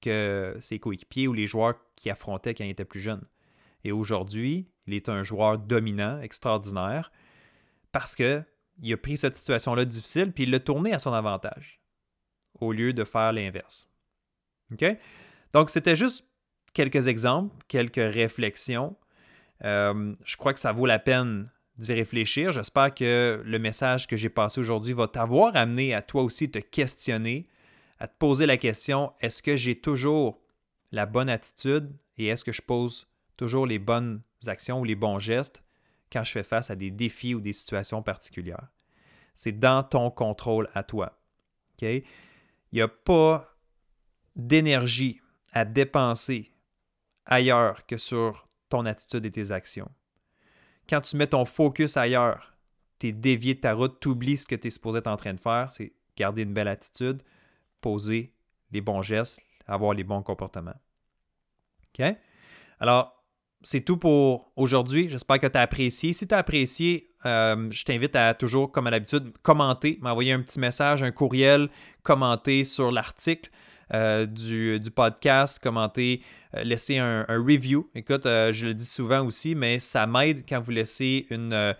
que 0.00 0.56
ses 0.60 0.78
coéquipiers 0.78 1.28
ou 1.28 1.32
les 1.32 1.46
joueurs 1.46 1.74
qui 1.96 2.10
affrontaient 2.10 2.54
quand 2.54 2.64
il 2.64 2.70
était 2.70 2.84
plus 2.84 3.00
jeune. 3.00 3.22
Et 3.84 3.92
aujourd'hui, 3.92 4.68
il 4.86 4.94
est 4.94 5.08
un 5.08 5.22
joueur 5.22 5.58
dominant, 5.58 6.20
extraordinaire, 6.20 7.10
parce 7.92 8.14
que 8.14 8.42
il 8.82 8.92
a 8.92 8.96
pris 8.96 9.16
cette 9.16 9.36
situation-là 9.36 9.84
difficile 9.84 10.32
puis 10.32 10.44
il 10.44 10.50
l'a 10.50 10.60
tourné 10.60 10.92
à 10.92 10.98
son 10.98 11.12
avantage 11.12 11.80
au 12.60 12.72
lieu 12.72 12.92
de 12.92 13.04
faire 13.04 13.32
l'inverse. 13.32 13.88
OK? 14.72 14.84
Donc, 15.52 15.70
c'était 15.70 15.96
juste 15.96 16.26
quelques 16.72 17.08
exemples, 17.08 17.54
quelques 17.68 17.96
réflexions. 17.96 18.96
Euh, 19.64 20.14
je 20.24 20.36
crois 20.36 20.54
que 20.54 20.60
ça 20.60 20.72
vaut 20.72 20.86
la 20.86 20.98
peine 20.98 21.50
d'y 21.78 21.92
réfléchir. 21.92 22.52
J'espère 22.52 22.94
que 22.94 23.42
le 23.44 23.58
message 23.58 24.06
que 24.06 24.16
j'ai 24.16 24.28
passé 24.28 24.60
aujourd'hui 24.60 24.92
va 24.92 25.08
t'avoir 25.08 25.56
amené 25.56 25.94
à 25.94 26.02
toi 26.02 26.22
aussi 26.22 26.50
te 26.50 26.58
questionner, 26.58 27.48
à 27.98 28.06
te 28.06 28.16
poser 28.18 28.46
la 28.46 28.56
question 28.56 29.12
est-ce 29.20 29.42
que 29.42 29.56
j'ai 29.56 29.80
toujours 29.80 30.40
la 30.92 31.06
bonne 31.06 31.28
attitude 31.28 31.92
et 32.16 32.26
est-ce 32.26 32.44
que 32.44 32.52
je 32.52 32.62
pose 32.62 33.08
toujours 33.36 33.66
les 33.66 33.78
bonnes 33.78 34.22
actions 34.46 34.80
ou 34.80 34.84
les 34.84 34.94
bons 34.94 35.18
gestes 35.18 35.62
quand 36.12 36.24
je 36.24 36.32
fais 36.32 36.42
face 36.42 36.70
à 36.70 36.76
des 36.76 36.90
défis 36.90 37.34
ou 37.34 37.40
des 37.40 37.52
situations 37.52 38.02
particulières? 38.02 38.68
C'est 39.34 39.58
dans 39.58 39.82
ton 39.82 40.10
contrôle 40.10 40.68
à 40.74 40.82
toi. 40.82 41.18
Il 41.82 42.02
n'y 42.72 42.82
a 42.82 42.88
pas 42.88 43.56
d'énergie 44.36 45.20
à 45.52 45.64
dépenser 45.64 46.50
ailleurs 47.30 47.86
que 47.86 47.96
sur 47.96 48.46
ton 48.68 48.84
attitude 48.84 49.24
et 49.24 49.30
tes 49.30 49.50
actions 49.50 49.90
quand 50.90 51.00
tu 51.00 51.16
mets 51.16 51.28
ton 51.28 51.44
focus 51.44 51.96
ailleurs, 51.96 52.52
tu 52.98 53.08
es 53.08 53.12
dévié 53.12 53.54
de 53.54 53.60
ta 53.60 53.74
route, 53.74 53.98
tu 54.00 54.08
oublies 54.08 54.36
ce 54.36 54.46
que 54.46 54.56
tu 54.56 54.66
es 54.66 54.70
supposé 54.70 54.98
être 54.98 55.06
en 55.06 55.16
train 55.16 55.32
de 55.32 55.40
faire, 55.40 55.70
c'est 55.70 55.92
garder 56.16 56.42
une 56.42 56.52
belle 56.52 56.68
attitude, 56.68 57.22
poser 57.80 58.34
les 58.72 58.80
bons 58.80 59.02
gestes, 59.02 59.40
avoir 59.66 59.94
les 59.94 60.04
bons 60.04 60.22
comportements. 60.22 60.74
OK? 61.98 62.04
Alors, 62.80 63.24
c'est 63.62 63.82
tout 63.82 63.98
pour 63.98 64.52
aujourd'hui. 64.56 65.08
J'espère 65.08 65.38
que 65.38 65.46
tu 65.46 65.56
as 65.56 65.62
apprécié. 65.62 66.12
Si 66.12 66.26
tu 66.26 66.34
as 66.34 66.38
apprécié, 66.38 67.14
euh, 67.24 67.68
je 67.70 67.84
t'invite 67.84 68.16
à 68.16 68.34
toujours, 68.34 68.72
comme 68.72 68.86
à 68.86 68.90
l'habitude, 68.90 69.36
commenter, 69.42 69.98
m'envoyer 70.00 70.32
un 70.32 70.42
petit 70.42 70.58
message, 70.58 71.02
un 71.02 71.12
courriel, 71.12 71.68
commenter 72.02 72.64
sur 72.64 72.90
l'article. 72.90 73.50
Euh, 73.92 74.24
du, 74.24 74.90
podcast, 74.94 75.58
commenter, 75.60 76.22
euh, 76.54 76.62
laisser 76.62 76.98
un, 76.98 77.24
review. 77.28 77.90
Écoute, 77.94 78.24
euh, 78.24 78.52
je 78.52 78.68
le 78.68 78.74
dis 78.74 78.86
souvent 78.86 79.26
aussi, 79.26 79.56
mais 79.56 79.80
ça 79.80 80.06
m'aide 80.06 80.44
quand 80.48 80.60
vous 80.60 80.70
laissez 80.70 81.26
une 81.30 81.74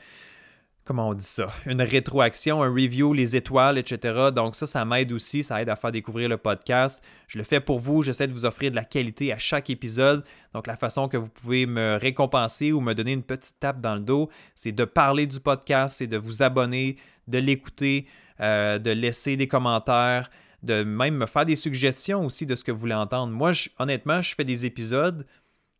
comment 0.85 1.11
on 1.11 1.15
dit 1.15 1.25
ça, 1.25 1.49
une 1.67 1.83
rétroaction, 1.83 2.65
un 2.65 2.69
review, 2.69 3.13
les 3.13 3.37
étoiles, 3.37 3.79
etc. 3.79 4.31
Donc 4.35 4.57
ça, 4.57 4.67
ça 4.67 4.85
m'aide 4.85 5.13
aussi, 5.13 5.45
ça 5.45 5.63
aide 5.63 5.69
à 5.69 5.77
faire 5.77 5.93
découvrir 5.93 6.29
le 6.29 6.37
podcast. 6.37 7.01
Je 7.29 7.39
le 7.39 7.45
fais 7.45 7.61
pour 7.61 7.79
vous, 7.79 8.03
j'essaie 8.03 8.27
de 8.27 8.33
vous 8.33 8.45
offrir 8.45 8.73
de 8.73 8.77
la 8.77 8.83
qualité 8.83 9.33
à 9.33 9.39
chaque 9.39 9.71
épisode. 9.71 10.25
Donc 10.53 10.67
la 10.67 10.77
façon 10.77 11.07
que 11.09 11.17
vous 11.17 11.29
pouvez 11.29 11.67
me 11.67 11.97
récompenser 11.97 12.73
ou 12.73 12.81
me 12.81 12.95
donner 12.95 13.13
une 13.13 13.23
petite 13.23 13.61
tape 13.61 13.81
dans 13.81 13.95
le 13.95 14.01
dos, 14.01 14.31
c'est 14.57 14.73
de 14.73 14.85
parler 14.85 15.29
du 15.29 15.39
podcast, 15.39 15.99
c'est 15.99 16.09
de 16.09 16.17
vous 16.17 16.43
abonner, 16.43 16.97
de 17.29 17.39
l'écouter, 17.39 18.09
de 18.41 18.91
laisser 18.91 19.37
des 19.37 19.47
commentaires 19.47 20.29
de 20.63 20.83
même 20.83 21.15
me 21.15 21.27
faire 21.27 21.47
des 21.47 21.57
suggestions 21.57 22.25
aussi 22.25 22.47
de 22.47 22.55
ce 22.55 22.65
que 22.65 22.73
vous 22.73 22.79
voulez 22.79 22.95
entendre. 22.95 23.33
Moi, 23.33 23.53
honnêtement, 23.79 24.23
je 24.23 24.35
fais 24.35 24.45
des 24.45 24.67
épisodes 24.67 25.27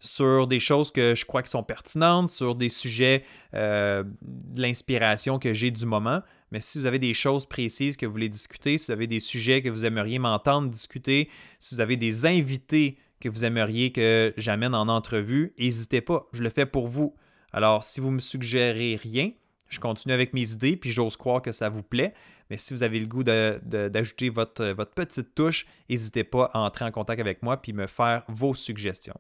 sur 0.01 0.47
des 0.47 0.61
choses 0.61 0.91
que 0.91 1.15
je 1.15 1.27
crois 1.27 1.43
qui 1.43 1.51
sont 1.51 1.63
pertinentes, 1.63 2.31
sur 2.31 2.55
des 2.55 2.71
sujets 2.71 3.23
euh, 3.55 4.03
de 4.23 4.63
l'inspiration 4.63 5.39
que 5.39 5.53
j'ai 5.53 5.71
du 5.71 5.85
moment. 5.85 6.23
Mais 6.51 6.61
si 6.61 6.79
vous 6.79 6.87
avez 6.87 6.99
des 6.99 7.15
choses 7.15 7.47
précises 7.47 7.97
que 7.97 8.07
vous 8.07 8.13
voulez 8.13 8.31
discuter, 8.31 8.79
si 8.79 8.87
vous 8.87 8.93
avez 8.93 9.07
des 9.07 9.21
sujets 9.21 9.63
que 9.63 9.69
vous 9.69 9.85
aimeriez 9.85 10.19
m'entendre 10.19 10.71
discuter, 10.71 11.29
si 11.59 11.75
vous 11.75 11.81
avez 11.81 11.97
des 11.97 12.25
invités 12.25 12.99
que 13.21 13.29
vous 13.29 13.45
aimeriez 13.45 13.93
que 13.93 14.33
j'amène 14.39 14.75
en 14.75 14.89
entrevue, 14.89 15.53
n'hésitez 15.59 16.01
pas, 16.01 16.27
je 16.33 16.43
le 16.43 16.49
fais 16.49 16.67
pour 16.67 16.89
vous. 16.89 17.15
Alors, 17.53 17.85
si 17.85 18.01
vous 18.01 18.11
me 18.11 18.21
suggérez 18.21 18.97
rien, 18.97 19.33
je 19.69 19.79
continue 19.79 20.15
avec 20.15 20.33
mes 20.33 20.53
idées, 20.53 20.77
puis 20.77 20.91
j'ose 20.91 21.17
croire 21.17 21.43
que 21.43 21.53
ça 21.53 21.69
vous 21.69 21.83
plaît. 21.83 22.15
Mais 22.51 22.59
si 22.59 22.75
vous 22.75 22.83
avez 22.83 22.99
le 22.99 23.07
goût 23.07 23.23
d'ajouter 23.23 24.29
votre, 24.29 24.75
petite 24.95 25.35
touche, 25.35 25.67
n'hésitez 25.89 26.25
pas 26.25 26.51
à 26.53 26.59
entrer 26.59 26.85
en 26.85 26.91
contact 26.91 27.21
avec 27.21 27.43
moi 27.43 27.57
puis 27.57 27.73
me 27.73 27.87
faire 27.87 28.25
vos 28.29 28.55
suggestions. 28.55 29.19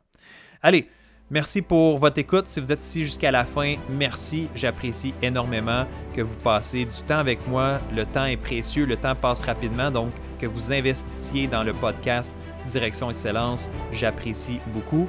Allez, 0.62 0.88
merci 1.30 1.62
pour 1.62 1.98
votre 1.98 2.18
écoute. 2.18 2.48
Si 2.48 2.60
vous 2.60 2.72
êtes 2.72 2.84
ici 2.84 3.02
jusqu'à 3.02 3.30
la 3.30 3.44
fin, 3.44 3.76
merci. 3.88 4.48
J'apprécie 4.56 5.14
énormément 5.22 5.86
que 6.12 6.22
vous 6.22 6.36
passez 6.36 6.84
du 6.84 7.02
temps 7.06 7.18
avec 7.18 7.46
moi. 7.46 7.80
Le 7.94 8.04
temps 8.04 8.26
est 8.26 8.36
précieux, 8.36 8.84
le 8.84 8.96
temps 8.96 9.14
passe 9.14 9.42
rapidement. 9.42 9.90
Donc, 9.90 10.12
que 10.40 10.46
vous 10.46 10.72
investissiez 10.72 11.46
dans 11.46 11.62
le 11.62 11.72
podcast 11.72 12.34
Direction 12.66 13.10
Excellence, 13.10 13.68
j'apprécie 13.92 14.58
beaucoup. 14.68 15.08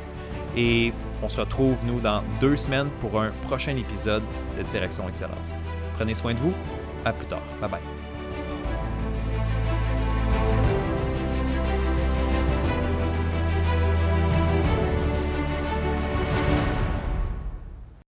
Et 0.56 0.94
on 1.24 1.30
se 1.30 1.40
retrouve, 1.40 1.78
nous, 1.86 2.00
dans 2.00 2.24
deux 2.40 2.58
semaines 2.58 2.90
pour 3.00 3.20
un 3.20 3.32
prochain 3.44 3.76
épisode 3.76 4.24
de 4.58 4.64
Direction 4.64 5.08
Excellence. 5.10 5.52
Prenez 5.96 6.14
soin 6.14 6.34
de 6.34 6.40
vous. 6.40 6.54
À 7.04 7.14
plus 7.14 7.26
tard. 7.26 7.42
Bye 7.60 7.70
bye. 7.70 8.01